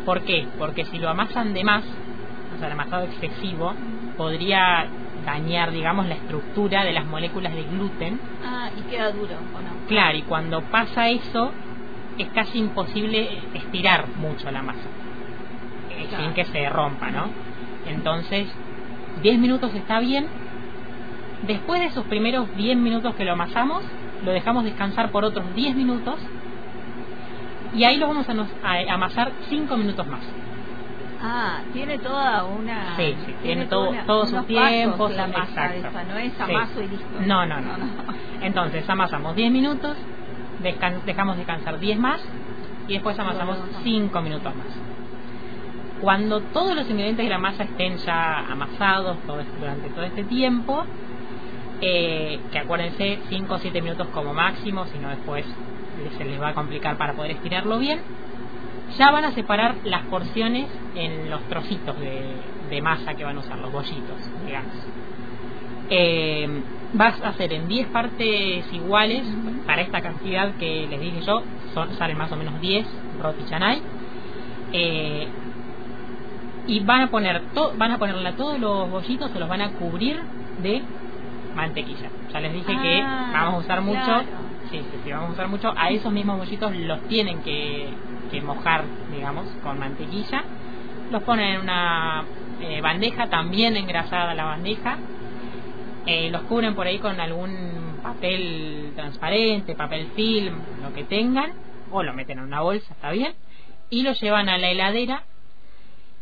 ¿Por 0.04 0.22
qué? 0.22 0.46
Porque 0.58 0.84
si 0.86 0.98
lo 0.98 1.08
amasan 1.08 1.54
de 1.54 1.64
más, 1.64 1.82
o 2.54 2.58
sea, 2.58 2.66
el 2.66 2.72
amasado 2.72 3.04
excesivo, 3.04 3.74
podría 4.16 4.86
dañar, 5.24 5.70
digamos, 5.72 6.06
la 6.06 6.14
estructura 6.14 6.84
de 6.84 6.92
las 6.92 7.06
moléculas 7.06 7.54
de 7.54 7.64
gluten. 7.64 8.20
ah, 8.44 8.70
y 8.76 8.82
queda 8.82 9.10
duro, 9.12 9.36
¿o 9.54 9.60
no? 9.60 9.86
Claro, 9.88 10.16
y 10.18 10.22
cuando 10.22 10.62
pasa 10.62 11.08
eso, 11.08 11.52
es 12.18 12.28
casi 12.30 12.58
imposible 12.58 13.42
estirar 13.54 14.08
mucho 14.16 14.50
la 14.50 14.62
masa, 14.62 14.80
eh, 15.90 16.06
Claro. 16.08 16.24
sin 16.24 16.34
que 16.34 16.44
se 16.46 16.68
rompa, 16.68 17.10
¿no? 17.10 17.30
Entonces, 17.86 18.48
10 19.22 19.38
minutos 19.38 19.74
está 19.74 19.98
bien. 20.00 20.26
Después 21.42 21.80
de 21.80 21.86
esos 21.86 22.06
primeros 22.06 22.54
10 22.56 22.76
minutos 22.76 23.14
que 23.16 23.24
lo 23.24 23.32
amasamos, 23.32 23.82
lo 24.24 24.30
dejamos 24.30 24.64
descansar 24.64 25.10
por 25.10 25.24
otros 25.24 25.52
10 25.54 25.74
minutos 25.74 26.18
y 27.74 27.84
ahí 27.84 27.96
lo 27.96 28.06
vamos 28.06 28.28
a, 28.28 28.34
nos- 28.34 28.50
a 28.62 28.94
amasar 28.94 29.32
5 29.48 29.76
minutos 29.76 30.06
más. 30.06 30.20
Ah, 31.24 31.60
tiene 31.72 31.98
toda 31.98 32.44
una... 32.44 32.96
Sí, 32.96 33.14
sí, 33.24 33.34
tiene 33.42 33.66
toda 33.66 33.82
todo- 33.84 33.90
una- 33.90 34.06
todos 34.06 34.30
sus 34.30 34.46
tiempos, 34.46 35.14
la 35.14 35.26
masa 35.28 35.74
esa, 35.76 36.02
no 36.04 36.18
es 36.18 36.32
Sí. 36.32 36.42
amaso 36.42 36.82
y 36.82 36.88
listo. 36.88 37.06
No, 37.26 37.46
no, 37.46 37.60
no. 37.60 37.74
Entonces 38.42 38.88
amasamos 38.90 39.36
10 39.36 39.52
minutos, 39.52 39.96
descan- 40.62 41.02
dejamos 41.04 41.36
descansar 41.36 41.78
10 41.78 41.98
más 41.98 42.20
y 42.88 42.94
después 42.94 43.16
amasamos. 43.18 43.58
5 43.84 44.20
minutos 44.20 44.52
más. 44.56 44.66
Cuando 46.00 46.40
todos 46.40 46.74
los 46.74 46.90
ingredientes 46.90 47.24
de 47.24 47.30
la 47.30 47.38
masa 47.38 47.62
estén 47.62 47.96
ya 47.98 48.40
amasados 48.50 49.18
todo 49.24 49.38
este- 49.40 49.58
durante 49.60 49.88
todo 49.90 50.02
este 50.04 50.24
tiempo, 50.24 50.84
eh, 51.80 52.40
que 52.50 52.58
acuérdense 52.58 53.20
5 53.28 53.54
o 53.54 53.58
7 53.58 53.80
minutos 53.80 54.08
como 54.08 54.34
máximo, 54.34 54.86
si 54.86 54.98
no 54.98 55.08
después 55.10 55.44
se 56.18 56.24
les 56.24 56.40
va 56.42 56.48
a 56.48 56.54
complicar 56.54 56.96
para 56.96 57.14
poder 57.14 57.32
estirarlo 57.32 57.78
bien, 57.78 58.00
ya 58.98 59.10
van 59.10 59.24
a 59.24 59.32
separar 59.32 59.76
las 59.84 60.02
porciones 60.06 60.68
en 60.94 61.30
los 61.30 61.40
trocitos 61.48 61.98
de, 61.98 62.36
de 62.70 62.82
masa 62.82 63.14
que 63.14 63.24
van 63.24 63.36
a 63.36 63.40
usar, 63.40 63.58
los 63.58 63.72
bollitos, 63.72 64.16
digamos. 64.44 64.74
Eh, 65.90 66.62
vas 66.94 67.20
a 67.22 67.28
hacer 67.30 67.52
en 67.52 67.68
10 67.68 67.86
partes 67.88 68.64
iguales, 68.72 69.24
para 69.66 69.82
esta 69.82 70.00
cantidad 70.00 70.54
que 70.56 70.86
les 70.88 71.00
dije 71.00 71.20
yo, 71.22 71.42
son, 71.74 71.92
salen 71.96 72.16
más 72.18 72.30
o 72.32 72.36
menos 72.36 72.60
10 72.60 72.86
roti 73.20 73.42
canai. 73.44 73.80
Eh, 74.72 75.28
y 76.66 76.80
van 76.80 77.02
a 77.02 77.10
poner 77.10 77.42
to- 77.54 77.72
van 77.76 77.90
a 77.92 77.98
ponerle 77.98 78.28
a 78.28 78.32
todos 78.36 78.58
los 78.58 78.88
bollitos, 78.90 79.30
se 79.32 79.38
los 79.38 79.48
van 79.48 79.60
a 79.62 79.70
cubrir 79.72 80.20
de 80.62 80.82
mantequilla. 81.54 82.08
Ya 82.32 82.40
les 82.40 82.52
dije 82.52 82.72
que 82.80 83.00
Ah, 83.02 83.30
vamos 83.32 83.54
a 83.54 83.58
usar 83.58 83.80
mucho, 83.82 84.00
claro. 84.04 84.22
sí, 84.70 84.78
sí, 84.78 84.98
sí, 85.04 85.10
vamos 85.10 85.30
a 85.30 85.32
usar 85.32 85.48
mucho. 85.48 85.72
A 85.76 85.90
esos 85.90 86.12
mismos 86.12 86.38
bollitos 86.38 86.74
los 86.76 87.00
tienen 87.08 87.40
que, 87.40 87.88
que 88.32 88.40
mojar, 88.40 88.82
digamos, 89.12 89.46
con 89.62 89.78
mantequilla. 89.78 90.42
Los 91.12 91.22
ponen 91.22 91.54
en 91.54 91.60
una 91.60 92.24
eh, 92.60 92.80
bandeja, 92.80 93.28
también 93.28 93.76
engrasada 93.76 94.34
la 94.34 94.44
bandeja. 94.44 94.96
Eh, 96.06 96.30
los 96.30 96.42
cubren 96.42 96.74
por 96.74 96.86
ahí 96.86 96.98
con 96.98 97.20
algún 97.20 98.00
papel 98.02 98.92
transparente, 98.96 99.76
papel 99.76 100.08
film, 100.16 100.54
lo 100.82 100.92
que 100.92 101.04
tengan, 101.04 101.52
o 101.92 102.02
lo 102.02 102.12
meten 102.14 102.38
en 102.38 102.44
una 102.44 102.62
bolsa, 102.62 102.92
está 102.92 103.12
bien, 103.12 103.34
y 103.90 104.02
lo 104.02 104.12
llevan 104.12 104.48
a 104.48 104.58
la 104.58 104.70
heladera 104.70 105.24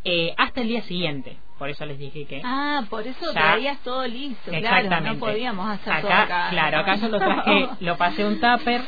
eh, 0.03 0.33
hasta 0.37 0.61
el 0.61 0.67
día 0.67 0.81
siguiente. 0.83 1.37
Por 1.59 1.69
eso 1.69 1.85
les 1.85 1.99
dije 1.99 2.25
que 2.25 2.41
Ah, 2.43 2.83
por 2.89 3.05
eso 3.05 3.25
Ya. 3.33 3.33
traías 3.33 3.79
todo 3.83 4.07
listo, 4.07 4.49
claro, 4.49 4.57
Exactamente. 4.77 5.13
no 5.13 5.19
podíamos 5.19 5.69
hacer 5.69 5.93
acá, 5.93 6.01
todo 6.01 6.11
acá. 6.13 6.47
Claro, 6.49 6.79
acá 6.79 6.95
yo 6.95 7.07
lo 7.09 7.19
traje, 7.19 7.69
lo 7.81 7.97
pasé 7.97 8.25
un 8.25 8.39
tupper, 8.39 8.81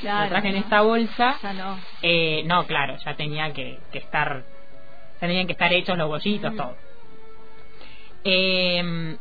Claro, 0.00 0.22
lo 0.24 0.28
traje 0.30 0.48
en 0.50 0.56
esta 0.56 0.80
bolsa. 0.82 1.38
Ya 1.42 1.52
no. 1.54 1.78
Eh, 2.02 2.42
no, 2.46 2.66
claro, 2.66 2.96
ya 3.04 3.14
tenía 3.16 3.52
que, 3.52 3.80
que 3.90 3.98
estar, 3.98 4.44
tenían 5.18 5.46
que 5.46 5.52
estar 5.52 5.72
hechos 5.72 5.98
los 5.98 6.08
bollitos, 6.08 6.52
Mm. 6.52 6.56
todo. 6.56 6.76
Eh, 8.24 9.16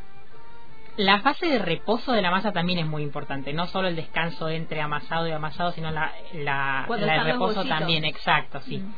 la 0.98 1.22
fase 1.22 1.48
de 1.48 1.60
reposo 1.60 2.12
de 2.12 2.22
la 2.22 2.30
masa 2.30 2.52
también 2.52 2.80
es 2.80 2.86
muy 2.86 3.04
importante, 3.04 3.54
no 3.54 3.68
solo 3.68 3.88
el 3.88 3.96
descanso 3.96 4.50
entre 4.50 4.82
amasado 4.82 5.28
y 5.28 5.32
amasado, 5.32 5.72
sino 5.72 5.92
la, 5.92 6.12
la, 6.34 6.86
los 6.90 7.24
reposo 7.24 7.64
también, 7.66 8.04
exacto, 8.06 8.60
sí. 8.62 8.78
Mm. 8.80 8.94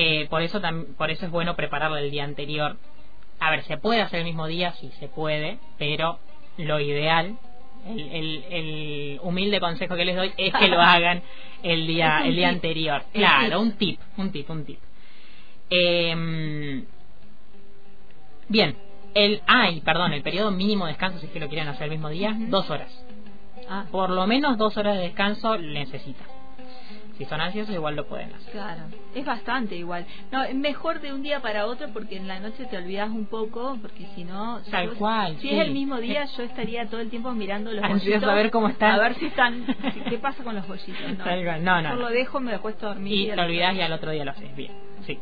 Eh, 0.00 0.28
por 0.30 0.42
eso 0.42 0.60
por 0.96 1.10
eso 1.10 1.26
es 1.26 1.30
bueno 1.32 1.56
prepararlo 1.56 1.96
el 1.96 2.10
día 2.12 2.22
anterior. 2.22 2.76
A 3.40 3.50
ver, 3.50 3.64
se 3.64 3.78
puede 3.78 4.00
hacer 4.00 4.20
el 4.20 4.26
mismo 4.26 4.46
día, 4.46 4.72
sí 4.74 4.92
se 5.00 5.08
puede, 5.08 5.58
pero 5.76 6.20
lo 6.56 6.78
ideal, 6.78 7.36
el, 7.86 8.00
el, 8.12 8.44
el 8.50 9.20
humilde 9.22 9.58
consejo 9.58 9.96
que 9.96 10.04
les 10.04 10.14
doy 10.14 10.32
es 10.36 10.54
que 10.54 10.68
lo 10.68 10.80
hagan 10.94 11.22
el 11.64 11.86
día 11.88 12.22
el 12.24 12.36
día 12.36 12.48
tip. 12.48 12.54
anterior. 12.56 13.04
Claro, 13.12 13.60
un 13.60 13.72
tip, 13.72 14.00
un 14.16 14.30
tip, 14.30 14.48
un 14.50 14.64
tip. 14.64 14.78
Eh, 15.70 16.84
bien, 18.48 18.76
el 19.14 19.42
ay, 19.46 19.80
perdón, 19.80 20.12
el 20.12 20.22
periodo 20.22 20.50
mínimo 20.52 20.86
de 20.86 20.92
descanso 20.92 21.18
si 21.18 21.26
es 21.26 21.32
que 21.32 21.40
lo 21.40 21.48
quieren 21.48 21.66
hacer 21.68 21.84
el 21.84 21.90
mismo 21.90 22.08
día, 22.08 22.34
dos 22.38 22.70
horas. 22.70 23.04
Ah, 23.68 23.84
Por 23.90 24.10
lo 24.10 24.26
menos 24.28 24.56
dos 24.58 24.76
horas 24.76 24.96
de 24.96 25.02
descanso 25.02 25.58
necesita. 25.58 26.24
Si 27.18 27.24
son 27.24 27.40
ansiosos 27.40 27.74
igual 27.74 27.96
lo 27.96 28.06
pueden 28.06 28.32
hacer. 28.32 28.52
claro. 28.52 28.82
Es 29.14 29.24
bastante 29.26 29.74
igual. 29.74 30.06
No, 30.30 30.44
es 30.44 30.54
mejor 30.54 31.00
de 31.00 31.12
un 31.12 31.22
día 31.24 31.40
para 31.40 31.66
otro 31.66 31.88
porque 31.92 32.16
en 32.16 32.28
la 32.28 32.38
noche 32.38 32.64
te 32.66 32.76
olvidas 32.76 33.10
un 33.10 33.26
poco, 33.26 33.76
porque 33.82 34.06
si 34.14 34.22
no... 34.22 34.60
Tal 34.70 34.86
yo- 34.90 34.94
cual, 34.94 35.34
Si 35.40 35.48
sí. 35.48 35.50
es 35.50 35.66
el 35.66 35.72
mismo 35.72 35.96
día, 35.98 36.26
yo 36.36 36.44
estaría 36.44 36.86
todo 36.86 37.00
el 37.00 37.10
tiempo 37.10 37.32
mirando 37.32 37.72
los 37.72 37.82
Ansiosa 37.82 38.08
bollitos. 38.08 38.28
a 38.30 38.34
ver 38.34 38.50
cómo 38.52 38.68
están. 38.68 38.92
A 38.92 38.98
ver 38.98 39.14
si 39.16 39.26
están... 39.26 39.66
si- 39.66 40.00
¿Qué 40.08 40.18
pasa 40.18 40.44
con 40.44 40.54
los 40.54 40.66
bollitos? 40.68 41.18
No, 41.18 41.24
Tal 41.24 41.42
cual. 41.44 41.64
No, 41.64 41.82
no, 41.82 41.88
Yo 41.90 41.96
lo 41.96 42.08
dejo, 42.08 42.38
me 42.38 42.54
acuesto 42.54 42.86
a 42.86 42.90
dormir. 42.94 43.12
Y 43.12 43.30
al 43.30 43.36
te 43.36 43.42
olvidas 43.42 43.74
y 43.74 43.80
al 43.80 43.92
otro 43.92 44.10
día 44.12 44.24
lo 44.24 44.30
haces 44.30 44.54
bien. 44.54 44.72
Sí. 45.04 45.18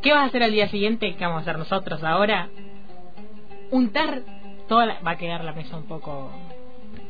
¿Qué 0.00 0.12
vas 0.12 0.22
a 0.22 0.24
hacer 0.26 0.42
al 0.42 0.52
día 0.52 0.68
siguiente? 0.70 1.14
¿Qué 1.16 1.24
vamos 1.24 1.40
a 1.40 1.42
hacer 1.42 1.58
nosotros 1.58 2.02
ahora? 2.02 2.48
Untar 3.70 4.22
toda 4.68 4.86
la... 4.86 5.00
Va 5.00 5.12
a 5.12 5.16
quedar 5.18 5.44
la 5.44 5.52
mesa 5.52 5.76
un 5.76 5.84
poco... 5.84 6.32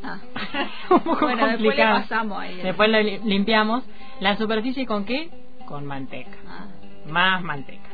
Ah. 0.04 0.18
un 0.90 1.00
poco 1.00 1.24
bueno, 1.26 1.46
después 1.46 1.60
le 1.60 1.64
complicada. 1.68 2.00
pasamos 2.02 2.38
ahí. 2.40 2.56
Después 2.62 2.90
lo 2.90 3.00
li- 3.02 3.20
limpiamos. 3.24 3.82
¿La 4.20 4.36
superficie 4.36 4.86
con 4.86 5.04
qué? 5.04 5.30
Con 5.66 5.86
manteca. 5.86 6.36
Ah. 6.46 6.66
Más 7.06 7.42
manteca. 7.42 7.88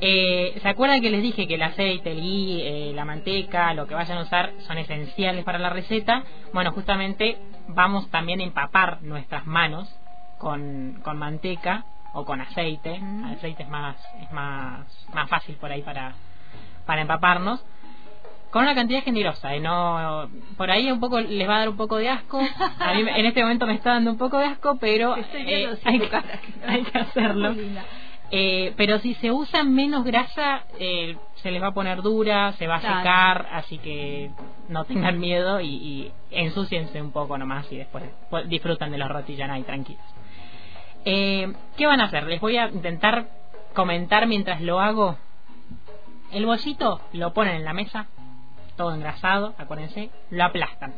Eh, 0.00 0.56
¿Se 0.62 0.68
acuerdan 0.68 1.00
que 1.00 1.10
les 1.10 1.22
dije 1.22 1.48
que 1.48 1.54
el 1.56 1.62
aceite, 1.62 2.12
el 2.12 2.20
ghee, 2.20 2.60
eh, 2.62 2.92
la 2.94 3.04
manteca, 3.04 3.74
lo 3.74 3.86
que 3.88 3.94
vayan 3.94 4.18
a 4.18 4.22
usar 4.22 4.52
son 4.66 4.78
esenciales 4.78 5.44
para 5.44 5.58
la 5.58 5.70
receta? 5.70 6.22
Bueno, 6.52 6.70
justamente 6.72 7.36
vamos 7.68 8.08
también 8.10 8.40
a 8.40 8.44
empapar 8.44 9.02
nuestras 9.02 9.44
manos 9.46 9.92
con, 10.38 11.00
con 11.02 11.18
manteca 11.18 11.84
o 12.12 12.24
con 12.24 12.40
aceite. 12.40 13.00
Mm. 13.00 13.24
El 13.24 13.34
aceite 13.38 13.64
es 13.64 13.68
más, 13.68 13.96
es 14.22 14.30
más, 14.32 14.86
más 15.14 15.28
fácil 15.28 15.56
por 15.56 15.72
ahí 15.72 15.82
para, 15.82 16.12
para 16.86 17.00
empaparnos. 17.00 17.64
Con 18.50 18.62
una 18.62 18.74
cantidad 18.74 19.02
generosa, 19.02 19.54
¿eh? 19.54 19.60
no 19.60 20.30
por 20.56 20.70
ahí 20.70 20.90
un 20.90 21.00
poco 21.00 21.20
les 21.20 21.46
va 21.48 21.56
a 21.56 21.58
dar 21.60 21.68
un 21.68 21.76
poco 21.76 21.96
de 21.96 22.08
asco. 22.08 22.40
A 22.78 22.94
mí 22.94 23.00
en 23.06 23.26
este 23.26 23.42
momento 23.42 23.66
me 23.66 23.74
está 23.74 23.90
dando 23.92 24.10
un 24.12 24.18
poco 24.18 24.38
de 24.38 24.46
asco, 24.46 24.78
pero 24.80 25.16
eh, 25.34 25.68
hay, 25.84 25.98
que- 25.98 26.08
cara. 26.08 26.40
hay 26.66 26.82
que 26.82 26.98
hacerlo. 26.98 27.54
Eh, 28.30 28.74
pero 28.76 28.98
si 29.00 29.14
se 29.14 29.32
usa 29.32 29.64
menos 29.64 30.04
grasa, 30.04 30.64
eh, 30.78 31.16
se 31.36 31.50
les 31.50 31.62
va 31.62 31.68
a 31.68 31.72
poner 31.74 32.02
dura, 32.02 32.52
se 32.52 32.66
va 32.66 32.76
a 32.76 32.80
Claro. 32.80 32.98
secar, 32.98 33.48
así 33.52 33.78
que 33.78 34.30
no 34.68 34.84
tengan 34.84 35.18
miedo 35.18 35.60
y, 35.60 35.66
y 35.68 36.12
ensúciense 36.30 37.00
un 37.00 37.10
poco 37.12 37.36
nomás 37.38 37.70
y 37.72 37.76
después 37.78 38.04
pues, 38.30 38.48
disfrutan 38.48 38.90
de 38.90 38.98
los 38.98 39.08
rotillanay 39.08 39.62
tranquilos. 39.62 40.02
Eh, 41.04 41.52
¿Qué 41.76 41.86
van 41.86 42.00
a 42.00 42.04
hacer? 42.04 42.24
Les 42.24 42.40
voy 42.40 42.56
a 42.58 42.68
intentar 42.68 43.28
comentar 43.74 44.26
mientras 44.26 44.60
lo 44.60 44.80
hago. 44.80 45.16
El 46.32 46.44
bollito 46.44 47.00
lo 47.14 47.32
ponen 47.32 47.54
en 47.56 47.64
la 47.64 47.72
mesa, 47.72 48.08
todo 48.78 48.94
engrasado, 48.94 49.54
acuérdense, 49.58 50.08
lo 50.30 50.44
aplastan. 50.44 50.94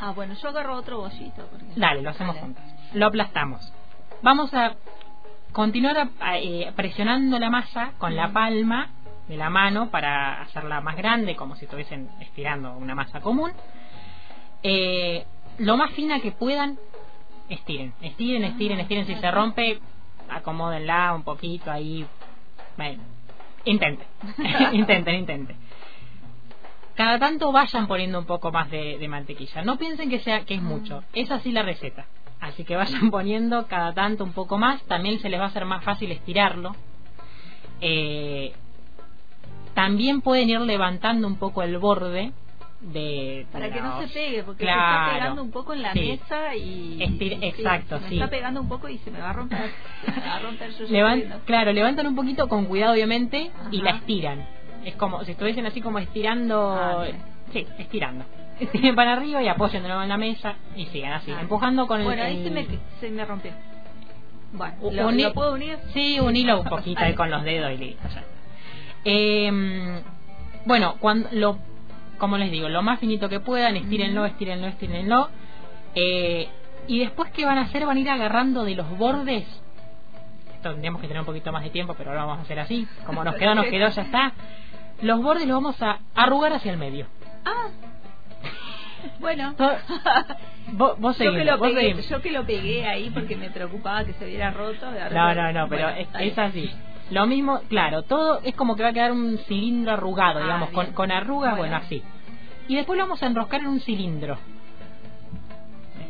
Ah, 0.00 0.12
bueno, 0.12 0.32
yo 0.34 0.48
agarro 0.48 0.76
otro 0.76 0.98
bollito. 1.00 1.46
porque- 1.50 1.66
Dale, 1.76 2.00
lo 2.00 2.10
hacemos 2.10 2.34
Dale. 2.34 2.46
juntos. 2.46 2.64
Lo 2.94 3.06
aplastamos. 3.06 3.72
Vamos 4.22 4.54
a 4.54 4.74
continuar 5.52 6.08
eh, 6.36 6.72
presionando 6.74 7.38
la 7.38 7.50
masa 7.50 7.92
con 7.98 8.16
la 8.16 8.32
palma 8.32 8.88
de 9.28 9.36
la 9.36 9.50
mano 9.50 9.90
para 9.90 10.40
hacerla 10.42 10.80
más 10.80 10.96
grande, 10.96 11.36
como 11.36 11.56
si 11.56 11.66
estuviesen 11.66 12.08
estirando 12.20 12.72
una 12.76 12.94
masa 12.94 13.20
común. 13.20 13.52
Eh, 14.62 15.24
lo 15.58 15.76
más 15.76 15.90
fina 15.92 16.20
que 16.20 16.32
puedan, 16.32 16.78
estiren, 17.48 17.92
estiren, 18.00 18.44
estiren, 18.44 18.80
estiren. 18.80 19.06
Si 19.06 19.14
se 19.16 19.30
rompe, 19.30 19.80
acomódenla 20.30 21.14
un 21.14 21.22
poquito 21.24 21.70
ahí. 21.70 22.06
Bueno, 22.76 23.02
intenten, 23.64 24.06
intenten, 24.72 25.14
intenten. 25.16 25.56
Cada 26.94 27.18
tanto 27.18 27.52
vayan 27.52 27.86
poniendo 27.86 28.18
un 28.18 28.26
poco 28.26 28.52
más 28.52 28.70
de, 28.70 28.98
de, 28.98 29.08
mantequilla. 29.08 29.62
No 29.62 29.78
piensen 29.78 30.10
que 30.10 30.20
sea 30.20 30.44
que 30.44 30.54
es 30.54 30.62
mucho. 30.62 31.02
Es 31.12 31.30
así 31.30 31.52
la 31.52 31.62
receta. 31.62 32.06
Así 32.40 32.64
que 32.64 32.76
vayan 32.76 33.10
poniendo 33.12 33.66
cada 33.66 33.94
tanto 33.94 34.24
un 34.24 34.32
poco 34.32 34.58
más. 34.58 34.82
También 34.84 35.20
se 35.20 35.28
les 35.28 35.40
va 35.40 35.44
a 35.44 35.48
hacer 35.48 35.64
más 35.64 35.84
fácil 35.84 36.12
estirarlo. 36.12 36.74
Eh, 37.80 38.52
también 39.74 40.20
pueden 40.20 40.50
ir 40.50 40.60
levantando 40.60 41.26
un 41.26 41.36
poco 41.36 41.62
el 41.62 41.78
borde 41.78 42.32
de 42.80 43.46
para 43.52 43.70
que 43.70 43.80
no 43.80 44.00
se 44.00 44.08
pegue 44.08 44.42
porque 44.42 44.64
se 44.64 44.70
está 44.70 45.10
pegando 45.12 45.42
un 45.42 45.52
poco 45.52 45.72
en 45.72 45.82
la 45.82 45.94
mesa 45.94 46.56
y 46.56 46.98
exacto 47.00 47.98
sí, 47.98 48.04
se 48.04 48.10
me 48.10 48.16
está 48.16 48.28
pegando 48.28 48.60
un 48.60 48.68
poco 48.68 48.88
y 48.88 48.98
se 48.98 49.12
me 49.12 49.20
va 49.20 49.30
a 49.30 49.32
romper 49.34 49.70
se 50.04 50.10
me 50.10 50.26
va 51.00 51.12
a 51.12 51.14
romper 51.14 51.40
claro 51.44 51.72
levantan 51.72 52.08
un 52.08 52.16
poquito 52.16 52.48
con 52.48 52.64
cuidado 52.64 52.92
obviamente 52.94 53.52
y 53.70 53.82
la 53.82 53.90
estiran 53.90 54.44
es 54.84 54.94
como 54.96 55.24
si 55.24 55.32
estuviesen 55.32 55.66
así 55.66 55.80
como 55.80 55.98
estirando 55.98 56.72
ah, 56.72 57.06
sí 57.52 57.66
estirando 57.78 58.24
estiren 58.60 58.94
para 58.94 59.14
arriba 59.14 59.42
y 59.42 59.48
apoyen 59.48 59.82
de 59.82 59.88
nuevo 59.88 60.02
en 60.02 60.08
la 60.08 60.16
mesa 60.16 60.56
y 60.76 60.86
sigan 60.86 61.12
así 61.12 61.32
ah. 61.32 61.40
empujando 61.40 61.86
con 61.86 62.00
el 62.00 62.06
bueno 62.06 62.22
ahí 62.22 62.42
se 62.44 62.50
me 62.50 62.66
se 63.00 63.10
me 63.10 63.24
rompió 63.24 63.52
bueno 64.52 65.10
¿lo, 65.12 65.32
puedo 65.32 65.54
unir 65.54 65.78
sí 65.94 66.20
unilo 66.20 66.60
un 66.60 66.68
poquito 66.68 67.00
ahí 67.00 67.14
con 67.14 67.30
los 67.30 67.42
dedos 67.42 67.72
y 67.72 67.76
listo 67.78 68.08
ya 68.08 68.22
eh, 69.04 70.02
bueno, 70.64 70.96
cuando 71.00 71.28
lo, 71.32 71.58
como 72.18 72.38
les 72.38 72.50
digo, 72.50 72.68
lo 72.68 72.82
más 72.82 73.00
finito 73.00 73.28
que 73.28 73.40
puedan, 73.40 73.76
estírenlo, 73.76 74.24
estírenlo, 74.24 74.68
estírenlo. 74.68 75.28
Eh, 75.94 76.48
y 76.86 77.00
después, 77.00 77.30
¿qué 77.32 77.44
van 77.44 77.58
a 77.58 77.62
hacer? 77.62 77.84
Van 77.84 77.96
a 77.96 78.00
ir 78.00 78.10
agarrando 78.10 78.64
de 78.64 78.74
los 78.76 78.88
bordes. 78.96 79.44
Esto 80.54 80.70
tendríamos 80.70 81.00
que 81.00 81.08
tener 81.08 81.20
un 81.20 81.26
poquito 81.26 81.50
más 81.52 81.64
de 81.64 81.70
tiempo, 81.70 81.94
pero 81.98 82.10
ahora 82.10 82.24
vamos 82.24 82.38
a 82.38 82.42
hacer 82.42 82.60
así. 82.60 82.86
Como 83.06 83.24
nos 83.24 83.34
quedó, 83.34 83.54
nos 83.54 83.66
quedó, 83.66 83.88
ya 83.88 84.02
está. 84.02 84.32
Los 85.02 85.20
bordes 85.22 85.46
los 85.46 85.56
vamos 85.56 85.82
a 85.82 85.98
arrugar 86.14 86.52
hacia 86.52 86.72
el 86.72 86.78
medio. 86.78 87.06
Ah. 87.44 87.68
Bueno, 89.18 89.54
vos, 90.72 91.18
yo, 91.18 91.32
que 91.32 91.44
lo 91.44 91.60
pegué, 91.60 92.00
yo 92.02 92.22
que 92.22 92.30
lo 92.30 92.46
pegué 92.46 92.86
ahí 92.86 93.10
porque 93.10 93.36
me 93.36 93.50
preocupaba 93.50 94.04
que 94.04 94.12
se 94.14 94.26
viera 94.26 94.52
roto. 94.52 94.86
No, 95.12 95.34
no, 95.34 95.52
no, 95.52 95.68
pero 95.68 95.88
es, 95.88 96.38
así. 96.38 96.70
Lo 97.10 97.26
mismo, 97.26 97.60
claro, 97.68 98.02
todo 98.02 98.40
es 98.42 98.54
como 98.54 98.76
que 98.76 98.84
va 98.84 98.90
a 98.90 98.92
quedar 98.92 99.12
un 99.12 99.38
cilindro 99.38 99.92
arrugado, 99.92 100.38
ah, 100.38 100.42
digamos, 100.42 100.70
con, 100.70 100.86
con 100.92 101.10
arrugas, 101.10 101.56
bueno. 101.56 101.76
así. 101.76 102.02
Y 102.68 102.76
después 102.76 102.96
lo 102.96 103.04
vamos 103.04 103.22
a 103.22 103.26
enroscar 103.26 103.60
en 103.60 103.66
un 103.66 103.80
cilindro. 103.80 104.38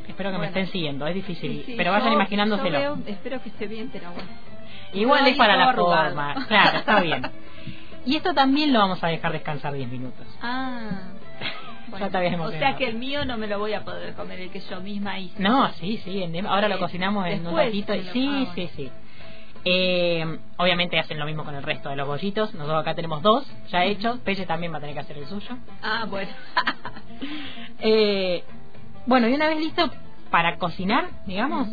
Espero 0.06 0.30
que 0.30 0.38
me 0.38 0.46
estén 0.48 0.66
siguiendo, 0.66 1.06
es 1.06 1.14
difícil, 1.14 1.64
pero 1.76 1.92
vayan 1.92 2.12
imaginándoselo. 2.12 2.98
espero 3.06 3.42
que 3.42 3.48
esté 3.48 3.66
bien, 3.66 3.88
pero 3.90 4.10
bueno. 4.12 4.28
Igual 4.92 5.26
es 5.26 5.36
para 5.38 5.56
la 5.56 5.72
forma, 5.72 6.34
claro, 6.46 6.78
está 6.78 7.00
bien. 7.00 7.22
Y 8.04 8.16
esto 8.16 8.34
también 8.34 8.72
lo 8.72 8.80
vamos 8.80 9.02
a 9.02 9.08
dejar 9.08 9.32
descansar 9.32 9.72
10 9.72 9.88
minutos. 9.88 10.26
Ah. 10.40 11.02
o 11.92 12.50
sea 12.50 12.76
que 12.76 12.86
el 12.86 12.96
mío 12.96 13.24
no 13.24 13.36
me 13.36 13.46
lo 13.46 13.58
voy 13.58 13.74
a 13.74 13.84
poder 13.84 14.14
comer, 14.14 14.40
el 14.40 14.50
que 14.50 14.60
yo 14.60 14.80
misma 14.80 15.18
hice. 15.18 15.42
No, 15.42 15.68
sí, 15.74 15.98
sí, 16.04 16.24
ahora 16.46 16.68
lo 16.68 16.78
cocinamos 16.78 17.26
en 17.26 17.46
un 17.46 17.56
ratito. 17.56 17.92
Sí, 18.12 18.48
sí, 18.54 18.70
sí. 18.76 18.90
Eh, 19.64 20.38
obviamente 20.56 20.98
hacen 20.98 21.20
lo 21.20 21.26
mismo 21.26 21.44
con 21.44 21.54
el 21.54 21.62
resto 21.62 21.88
de 21.90 21.96
los 21.96 22.06
bollitos. 22.06 22.52
Nosotros 22.54 22.80
acá 22.80 22.94
tenemos 22.94 23.22
dos 23.22 23.46
ya 23.68 23.84
hechos. 23.84 24.18
Pelle 24.20 24.46
también 24.46 24.72
va 24.72 24.78
a 24.78 24.80
tener 24.80 24.94
que 24.94 25.00
hacer 25.00 25.18
el 25.18 25.26
suyo. 25.26 25.56
Ah, 25.82 26.06
bueno. 26.08 26.30
eh, 27.78 28.42
bueno, 29.06 29.28
y 29.28 29.34
una 29.34 29.48
vez 29.48 29.58
listo 29.58 29.90
para 30.30 30.58
cocinar, 30.58 31.08
digamos, 31.26 31.68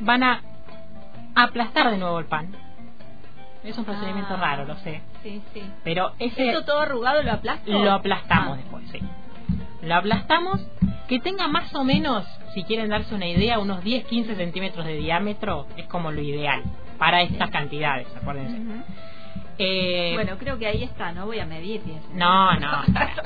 van 0.00 0.22
a 0.24 0.42
aplastar 1.34 1.90
de 1.90 1.98
nuevo 1.98 2.18
el 2.18 2.26
pan. 2.26 2.56
Es 3.62 3.76
un 3.76 3.84
procedimiento 3.84 4.34
ah, 4.34 4.40
raro, 4.40 4.64
lo 4.64 4.76
sé. 4.78 5.02
Sí, 5.22 5.42
sí. 5.52 5.62
Pero 5.84 6.12
ese. 6.18 6.50
¿Eso 6.50 6.64
todo 6.64 6.80
arrugado 6.80 7.22
lo 7.22 7.32
aplasto? 7.32 7.70
Lo 7.70 7.92
aplastamos 7.92 8.54
ah. 8.54 8.56
después, 8.56 8.84
sí. 8.90 9.00
Lo 9.82 9.94
aplastamos, 9.94 10.60
que 11.08 11.20
tenga 11.20 11.48
más 11.48 11.74
o 11.74 11.84
menos, 11.84 12.26
si 12.54 12.64
quieren 12.64 12.90
darse 12.90 13.14
una 13.14 13.26
idea, 13.26 13.58
unos 13.58 13.82
10-15 13.84 14.36
centímetros 14.36 14.84
de 14.84 14.96
diámetro, 14.96 15.66
es 15.76 15.86
como 15.86 16.10
lo 16.10 16.20
ideal 16.20 16.62
para 16.98 17.22
estas 17.22 17.50
cantidades, 17.50 18.08
acuérdense. 18.16 18.60
eh, 19.58 20.12
bueno, 20.14 20.36
creo 20.36 20.58
que 20.58 20.66
ahí 20.66 20.82
está, 20.82 21.12
no 21.12 21.26
voy 21.26 21.38
a 21.38 21.46
medir. 21.46 21.80
No, 22.12 22.58
no, 22.58 22.68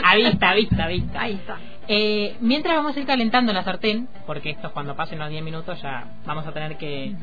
a 0.05 0.15
vista, 0.15 0.51
a 0.51 0.55
vista, 0.55 0.85
a 0.85 0.89
vista. 0.89 1.21
Ahí 1.21 1.35
está. 1.35 1.57
Eh, 1.89 2.37
mientras 2.41 2.77
vamos 2.77 2.97
a 2.97 3.01
ir 3.01 3.07
calentando 3.07 3.53
la 3.53 3.65
sartén, 3.65 4.09
porque 4.27 4.51
esto 4.51 4.73
cuando 4.73 4.95
pasen 4.95 5.19
los 5.19 5.31
10 5.31 5.43
minutos 5.43 5.81
ya 5.83 6.05
vamos 6.27 6.47
a 6.47 6.53
tener 6.53 6.77
que, 6.77 7.15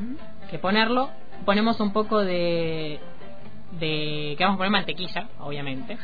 que 0.49 0.59
ponerlo, 0.59 1.11
ponemos 1.45 1.79
un 1.79 1.93
poco 1.93 2.19
de, 2.19 2.99
de... 3.71 4.35
que 4.37 4.43
vamos 4.43 4.55
a 4.55 4.57
poner 4.57 4.71
mantequilla, 4.71 5.27
obviamente. 5.39 5.97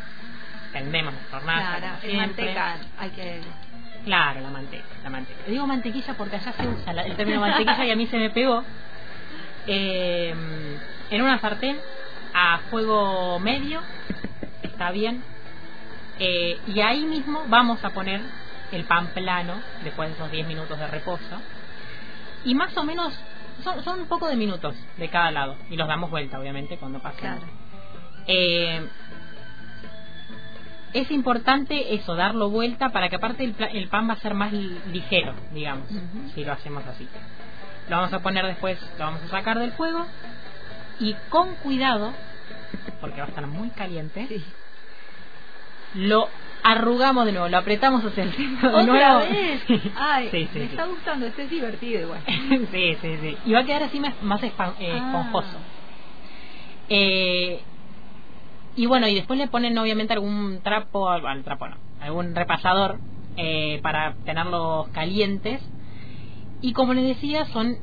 Tendemos 0.73 1.13
la 1.31 1.37
hornaza. 1.37 1.77
Claro, 1.77 2.17
manteca 2.17 2.77
hay 2.97 3.09
que... 3.11 3.41
Claro, 4.03 4.41
la 4.41 4.49
manteca, 4.49 4.85
la 5.03 5.09
manteca. 5.09 5.39
Digo 5.47 5.65
mantequilla 5.65 6.13
porque 6.15 6.35
allá 6.35 6.53
se 6.53 6.67
usa 6.67 6.91
el 6.91 7.15
término 7.15 7.39
mantequilla 7.39 7.85
y 7.85 7.91
a 7.91 7.95
mí 7.95 8.05
se 8.05 8.17
me 8.17 8.29
pegó 8.29 8.63
eh, 9.67 10.35
en 11.09 11.21
una 11.21 11.39
sartén 11.39 11.77
a 12.33 12.59
fuego 12.69 13.39
medio, 13.39 13.81
está 14.61 14.91
bien, 14.91 15.23
eh, 16.19 16.59
y 16.67 16.79
ahí 16.81 17.05
mismo 17.05 17.45
vamos 17.47 17.83
a 17.83 17.89
poner 17.91 18.21
el 18.71 18.83
pan 18.83 19.07
plano 19.07 19.55
después 19.83 20.09
de 20.09 20.15
esos 20.15 20.31
10 20.31 20.47
minutos 20.47 20.77
de 20.77 20.87
reposo, 20.87 21.41
y 22.43 22.53
más 22.53 22.75
o 22.77 22.83
menos 22.83 23.17
son, 23.65 23.83
son 23.83 23.99
un 24.01 24.07
poco 24.07 24.27
de 24.27 24.37
minutos 24.37 24.75
de 24.97 25.09
cada 25.09 25.31
lado, 25.31 25.55
y 25.69 25.75
los 25.75 25.87
damos 25.87 26.09
vuelta 26.09 26.39
obviamente 26.39 26.77
cuando 26.77 26.99
pasen. 26.99 27.39
Eh, 28.27 28.87
es 30.93 31.11
importante 31.11 31.93
eso, 31.93 32.15
darlo 32.15 32.49
vuelta 32.49 32.89
para 32.89 33.09
que 33.09 33.17
aparte 33.17 33.43
el, 33.43 33.87
pan 33.89 34.07
va 34.07 34.13
a 34.13 34.17
ser 34.21 34.33
más 34.33 34.53
ligero, 34.53 35.33
digamos, 35.51 35.89
si 36.33 36.45
lo 36.45 36.53
hacemos 36.53 36.85
así. 36.85 37.07
Lo 37.89 37.97
vamos 37.97 38.13
a 38.13 38.19
poner 38.19 38.45
después, 38.45 38.79
lo 38.97 39.05
vamos 39.05 39.21
a 39.23 39.27
sacar 39.27 39.59
del 39.59 39.73
fuego 39.73 40.05
y 40.99 41.13
con 41.29 41.55
cuidado, 41.55 42.13
porque 43.01 43.19
va 43.19 43.25
a 43.25 43.29
estar 43.29 43.45
muy 43.45 43.69
caliente, 43.71 44.41
lo 45.95 46.29
arrugamos 46.65 47.27
de 47.27 47.31
nuevo, 47.31 47.47
lo 47.47 47.57
apretamos 47.59 48.03
hacia 48.03 48.23
el 48.23 48.33
centro 48.33 48.71
de 48.77 48.83
nuevo. 48.85 49.19
Vez? 49.19 49.61
Ay, 49.95 50.29
sí, 50.31 50.49
sí, 50.51 50.59
me 50.59 50.65
está 50.65 50.85
gustando, 50.87 51.27
esto 51.27 51.43
es 51.43 51.49
divertido 51.49 52.01
igual. 52.01 52.21
sí, 52.27 52.97
sí, 53.01 53.17
sí. 53.21 53.37
Y 53.45 53.53
va 53.53 53.59
a 53.59 53.65
quedar 53.65 53.83
así 53.83 53.99
más, 53.99 54.21
más 54.23 54.41
eh, 54.43 54.51
ah. 54.57 54.73
esponjoso. 54.79 55.57
Eh, 56.89 57.61
y 58.75 58.85
bueno, 58.87 59.07
y 59.07 59.13
después 59.13 59.37
le 59.39 59.47
ponen 59.47 59.77
obviamente 59.77 60.13
algún 60.13 60.59
trapo, 60.63 61.07
al 61.07 61.43
trapo 61.43 61.67
no, 61.67 61.77
algún 62.01 62.33
repasador 62.33 62.97
eh, 63.37 63.79
para 63.83 64.15
tenerlos 64.25 64.87
calientes 64.89 65.61
y 66.61 66.73
como 66.73 66.95
les 66.95 67.05
decía, 67.05 67.45
son 67.45 67.77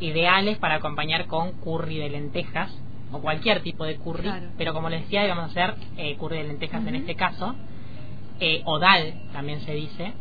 ideales 0.00 0.58
para 0.58 0.76
acompañar 0.76 1.26
con 1.26 1.52
curry 1.52 1.98
de 1.98 2.10
lentejas 2.10 2.76
o 3.12 3.20
cualquier 3.20 3.62
tipo 3.62 3.84
de 3.84 3.96
curry, 3.96 4.28
pero 4.58 4.74
como 4.74 4.88
les 4.88 5.02
decía, 5.02 5.24
vamos 5.28 5.44
a 5.44 5.46
hacer 5.46 5.76
eh, 5.96 6.16
curry 6.16 6.38
de 6.38 6.44
lentejas 6.44 6.84
en 6.84 6.96
este 6.96 7.14
caso, 7.14 7.54
eh, 8.40 8.62
o 8.64 8.78
dal 8.78 9.14
también 9.32 9.60
se 9.60 9.74
dice. 9.74 10.12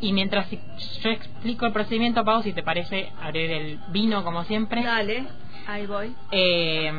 Y 0.00 0.12
mientras 0.12 0.50
yo 0.50 1.10
explico 1.10 1.66
el 1.66 1.72
procedimiento, 1.72 2.24
Pau, 2.24 2.42
si 2.42 2.52
te 2.52 2.62
parece, 2.62 3.10
abrir 3.22 3.50
el 3.50 3.78
vino 3.88 4.22
como 4.22 4.44
siempre. 4.44 4.82
Dale. 4.82 5.24
Ahí 5.66 5.86
voy. 5.86 6.14
Eh, 6.30 6.92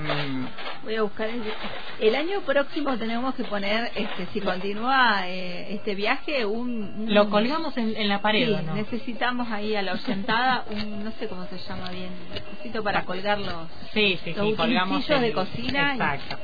voy 0.83 0.95
a 0.95 1.03
buscar 1.03 1.29
el, 1.99 2.15
año 2.15 2.41
próximo 2.41 2.97
tenemos 2.97 3.35
que 3.35 3.43
poner, 3.43 3.91
este, 3.95 4.25
si 4.33 4.41
continúa 4.41 5.27
eh, 5.27 5.75
este 5.75 5.93
viaje, 5.93 6.45
un, 6.45 7.05
lo 7.07 7.29
colgamos 7.29 7.77
en, 7.77 8.07
la 8.07 8.21
pared. 8.21 8.57
Sí, 8.57 8.65
necesitamos 8.73 9.51
ahí 9.51 9.75
a 9.75 9.83
la 9.83 9.93
oyentada 9.93 10.65
un, 10.71 11.03
no 11.03 11.11
sé 11.11 11.27
cómo 11.27 11.45
se 11.45 11.59
llama 11.59 11.91
bien, 11.91 12.09
necesito 12.33 12.81
para 12.81 13.05
colgar 13.05 13.37
los, 13.37 13.67
sí, 13.93 14.17
sí, 14.23 14.33
los 14.33 14.47
sí, 14.47 14.55
colgamos 14.55 15.07
de 15.07 15.31
cocina. 15.31 15.91
Exacto. 15.91 16.37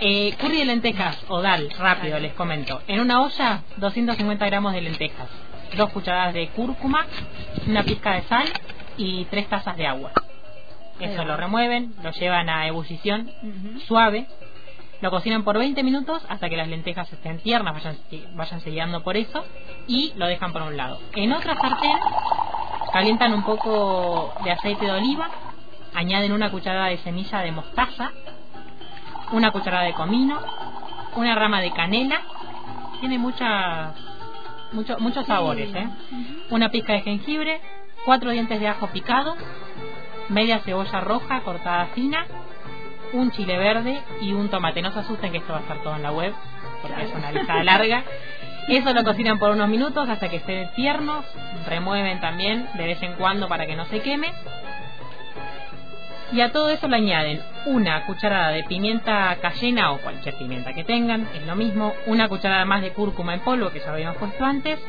Eh, 0.00 0.34
curry 0.38 0.58
de 0.58 0.64
lentejas 0.64 1.24
o 1.28 1.40
dal, 1.40 1.70
rápido 1.78 2.18
les 2.18 2.32
comento. 2.34 2.82
En 2.86 3.00
una 3.00 3.22
olla, 3.22 3.62
250 3.76 4.46
gramos 4.46 4.72
de 4.72 4.80
lentejas, 4.80 5.28
dos 5.76 5.90
cucharadas 5.90 6.34
de 6.34 6.48
cúrcuma, 6.48 7.06
una 7.66 7.82
pizca 7.82 8.14
de 8.14 8.22
sal 8.22 8.46
y 8.96 9.24
tres 9.26 9.48
tazas 9.48 9.76
de 9.76 9.86
agua. 9.86 10.12
Eso 11.00 11.24
lo 11.24 11.36
remueven, 11.36 11.94
lo 12.02 12.10
llevan 12.12 12.48
a 12.48 12.66
ebullición 12.66 13.30
suave, 13.86 14.26
lo 15.00 15.10
cocinan 15.10 15.42
por 15.42 15.58
20 15.58 15.82
minutos 15.82 16.24
hasta 16.28 16.48
que 16.48 16.56
las 16.56 16.68
lentejas 16.68 17.12
estén 17.12 17.38
tiernas, 17.40 17.74
vayan, 17.74 17.96
vayan 18.34 18.60
sellando 18.60 19.02
por 19.02 19.16
eso, 19.16 19.44
y 19.88 20.12
lo 20.16 20.26
dejan 20.26 20.52
por 20.52 20.62
un 20.62 20.76
lado. 20.76 21.00
En 21.14 21.32
otra 21.32 21.56
sartén 21.56 21.98
calientan 22.92 23.34
un 23.34 23.42
poco 23.42 24.32
de 24.44 24.52
aceite 24.52 24.84
de 24.84 24.92
oliva, 24.92 25.28
añaden 25.94 26.32
una 26.32 26.50
cucharada 26.50 26.86
de 26.86 26.98
semilla 26.98 27.40
de 27.40 27.50
mostaza, 27.50 28.12
una 29.32 29.50
cucharada 29.50 29.84
de 29.84 29.94
comino, 29.94 30.38
una 31.16 31.34
rama 31.34 31.60
de 31.60 31.72
canela, 31.72 32.22
tiene 33.00 33.18
muchas 33.18 33.94
mucho, 34.72 34.98
muchos 34.98 35.26
sabores, 35.26 35.74
¿eh? 35.74 35.88
Una 36.50 36.70
pizca 36.70 36.94
de 36.94 37.00
jengibre, 37.00 37.60
cuatro 38.04 38.30
dientes 38.30 38.60
de 38.60 38.68
ajo 38.68 38.88
picado, 38.88 39.36
media 40.28 40.60
cebolla 40.60 41.00
roja 41.00 41.40
cortada 41.42 41.86
fina, 41.94 42.26
un 43.12 43.30
chile 43.32 43.58
verde 43.58 44.02
y 44.20 44.32
un 44.32 44.48
tomate. 44.48 44.82
No 44.82 44.92
se 44.92 45.00
asusten 45.00 45.32
que 45.32 45.38
esto 45.38 45.52
va 45.52 45.58
a 45.58 45.62
estar 45.62 45.82
todo 45.82 45.96
en 45.96 46.02
la 46.02 46.12
web, 46.12 46.32
porque 46.80 47.02
es 47.02 47.14
una 47.14 47.32
lista 47.32 47.62
larga. 47.62 48.04
Eso 48.68 48.92
lo 48.92 49.02
cocinan 49.02 49.40
por 49.40 49.50
unos 49.50 49.68
minutos 49.68 50.08
hasta 50.08 50.28
que 50.28 50.36
estén 50.36 50.70
tiernos, 50.74 51.24
remueven 51.66 52.20
también 52.20 52.68
de 52.74 52.86
vez 52.86 53.02
en 53.02 53.14
cuando 53.14 53.48
para 53.48 53.66
que 53.66 53.74
no 53.74 53.84
se 53.86 54.00
queme. 54.00 54.32
Y 56.32 56.40
a 56.40 56.50
todo 56.50 56.70
eso 56.70 56.88
le 56.88 56.96
añaden 56.96 57.42
una 57.66 58.06
cucharada 58.06 58.48
de 58.48 58.64
pimienta 58.64 59.36
cayena 59.42 59.92
o 59.92 59.98
cualquier 59.98 60.34
pimienta 60.36 60.72
que 60.72 60.82
tengan, 60.82 61.28
es 61.34 61.46
lo 61.46 61.54
mismo, 61.56 61.92
una 62.06 62.28
cucharada 62.28 62.64
más 62.64 62.80
de 62.80 62.92
cúrcuma 62.92 63.34
en 63.34 63.40
polvo 63.40 63.70
que 63.70 63.80
ya 63.80 63.92
habíamos 63.92 64.16
puesto 64.16 64.42
antes, 64.42 64.80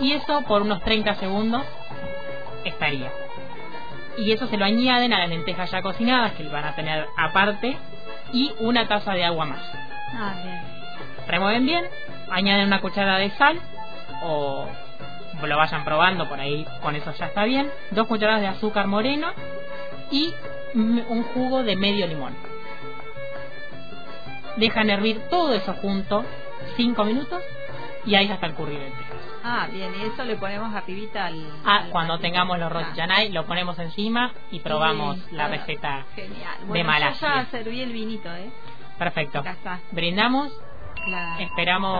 y 0.00 0.12
eso 0.12 0.42
por 0.42 0.62
unos 0.62 0.82
30 0.82 1.16
segundos 1.16 1.64
estaría. 2.64 3.12
Y 4.16 4.32
eso 4.32 4.46
se 4.46 4.56
lo 4.56 4.64
añaden 4.64 5.12
a 5.12 5.18
las 5.18 5.28
lentejas 5.28 5.70
ya 5.70 5.82
cocinadas 5.82 6.32
que 6.32 6.48
van 6.48 6.64
a 6.64 6.74
tener 6.74 7.06
aparte 7.16 7.76
y 8.32 8.52
una 8.60 8.88
taza 8.88 9.12
de 9.12 9.24
agua 9.24 9.44
más. 9.44 9.62
Ah, 10.14 10.34
bien. 10.42 10.60
Remueven 11.28 11.66
bien, 11.66 11.84
añaden 12.30 12.66
una 12.66 12.80
cucharada 12.80 13.18
de 13.18 13.30
sal 13.32 13.60
o 14.22 14.66
lo 15.42 15.56
vayan 15.56 15.84
probando 15.84 16.28
por 16.28 16.40
ahí, 16.40 16.66
con 16.82 16.96
eso 16.96 17.12
ya 17.12 17.26
está 17.26 17.44
bien. 17.44 17.70
Dos 17.90 18.06
cucharadas 18.06 18.40
de 18.40 18.48
azúcar 18.48 18.86
moreno 18.86 19.28
y 20.10 20.34
un 20.74 21.22
jugo 21.34 21.62
de 21.62 21.76
medio 21.76 22.06
limón. 22.06 22.34
Dejan 24.56 24.90
hervir 24.90 25.20
todo 25.30 25.54
eso 25.54 25.72
junto 25.74 26.24
5 26.76 27.04
minutos 27.04 27.42
y 28.04 28.14
ahí 28.14 28.28
ya 28.28 28.34
está 28.34 28.46
el 28.46 28.54
curry 28.54 28.76
de 28.76 28.92
Ah, 29.42 29.68
bien, 29.72 29.90
y 29.98 30.04
eso 30.04 30.22
le 30.24 30.36
ponemos 30.36 30.74
arribita 30.74 31.26
al... 31.26 31.46
Ah, 31.64 31.86
cuando 31.90 32.18
tengamos 32.18 32.58
los 32.58 32.70
roti 32.70 33.00
lo 33.30 33.46
ponemos 33.46 33.78
encima 33.78 34.32
y 34.50 34.60
probamos 34.60 35.18
la 35.32 35.48
receta 35.48 36.04
Genial. 36.14 36.68
de 36.70 36.84
Malasia. 36.84 37.28
Yo 37.28 37.34
ya 37.36 37.46
serví 37.50 37.80
el 37.80 37.92
vinito, 37.92 38.28
¿eh? 38.34 38.50
Perfecto. 38.98 39.42
Brindamos 39.92 40.52
Esperamos 41.38 41.98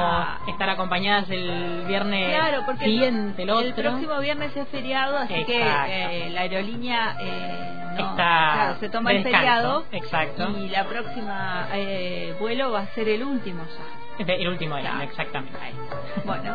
estar 0.49 0.69
acompañadas 0.69 1.29
el 1.31 1.85
viernes 1.87 2.35
claro, 2.37 2.63
porque 2.67 2.85
siguiente, 2.85 3.43
el, 3.43 3.51
otro. 3.51 3.67
el 3.67 3.75
próximo 3.75 4.19
viernes 4.21 4.57
es 4.57 4.69
feriado, 4.69 5.19
así 5.19 5.45
que 5.45 5.63
eh, 5.63 6.31
la 6.31 6.43
aerolínea 6.43 7.17
eh, 7.21 7.95
no, 7.99 8.11
Está 8.11 8.77
se 8.79 8.89
toma 8.89 9.13
el 9.13 9.23
feriado. 9.23 9.85
Exacto. 9.93 10.49
Y 10.59 10.69
la 10.69 10.85
próxima 10.85 11.69
eh, 11.73 12.37
vuelo 12.39 12.73
va 12.73 12.81
a 12.81 12.87
ser 12.89 13.09
el 13.09 13.23
último 13.23 13.65
ya. 13.65 14.01
El 14.35 14.49
último 14.49 14.77
día, 14.77 15.01
exactamente. 15.03 15.59
Bueno, 16.25 16.55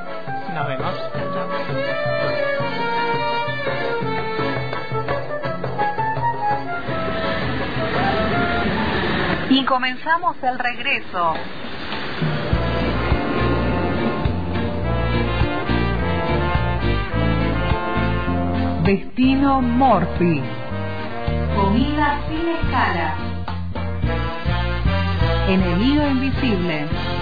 nos 0.54 0.68
vemos. 0.68 0.94
Y 9.50 9.66
comenzamos 9.66 10.36
el 10.44 10.60
regreso. 10.60 11.34
Destino 18.86 19.64
Morphy. 19.64 20.44
Comida 21.56 22.22
sin 22.30 22.50
escala. 22.50 23.16
Enemigo 25.48 26.08
invisible. 26.08 27.15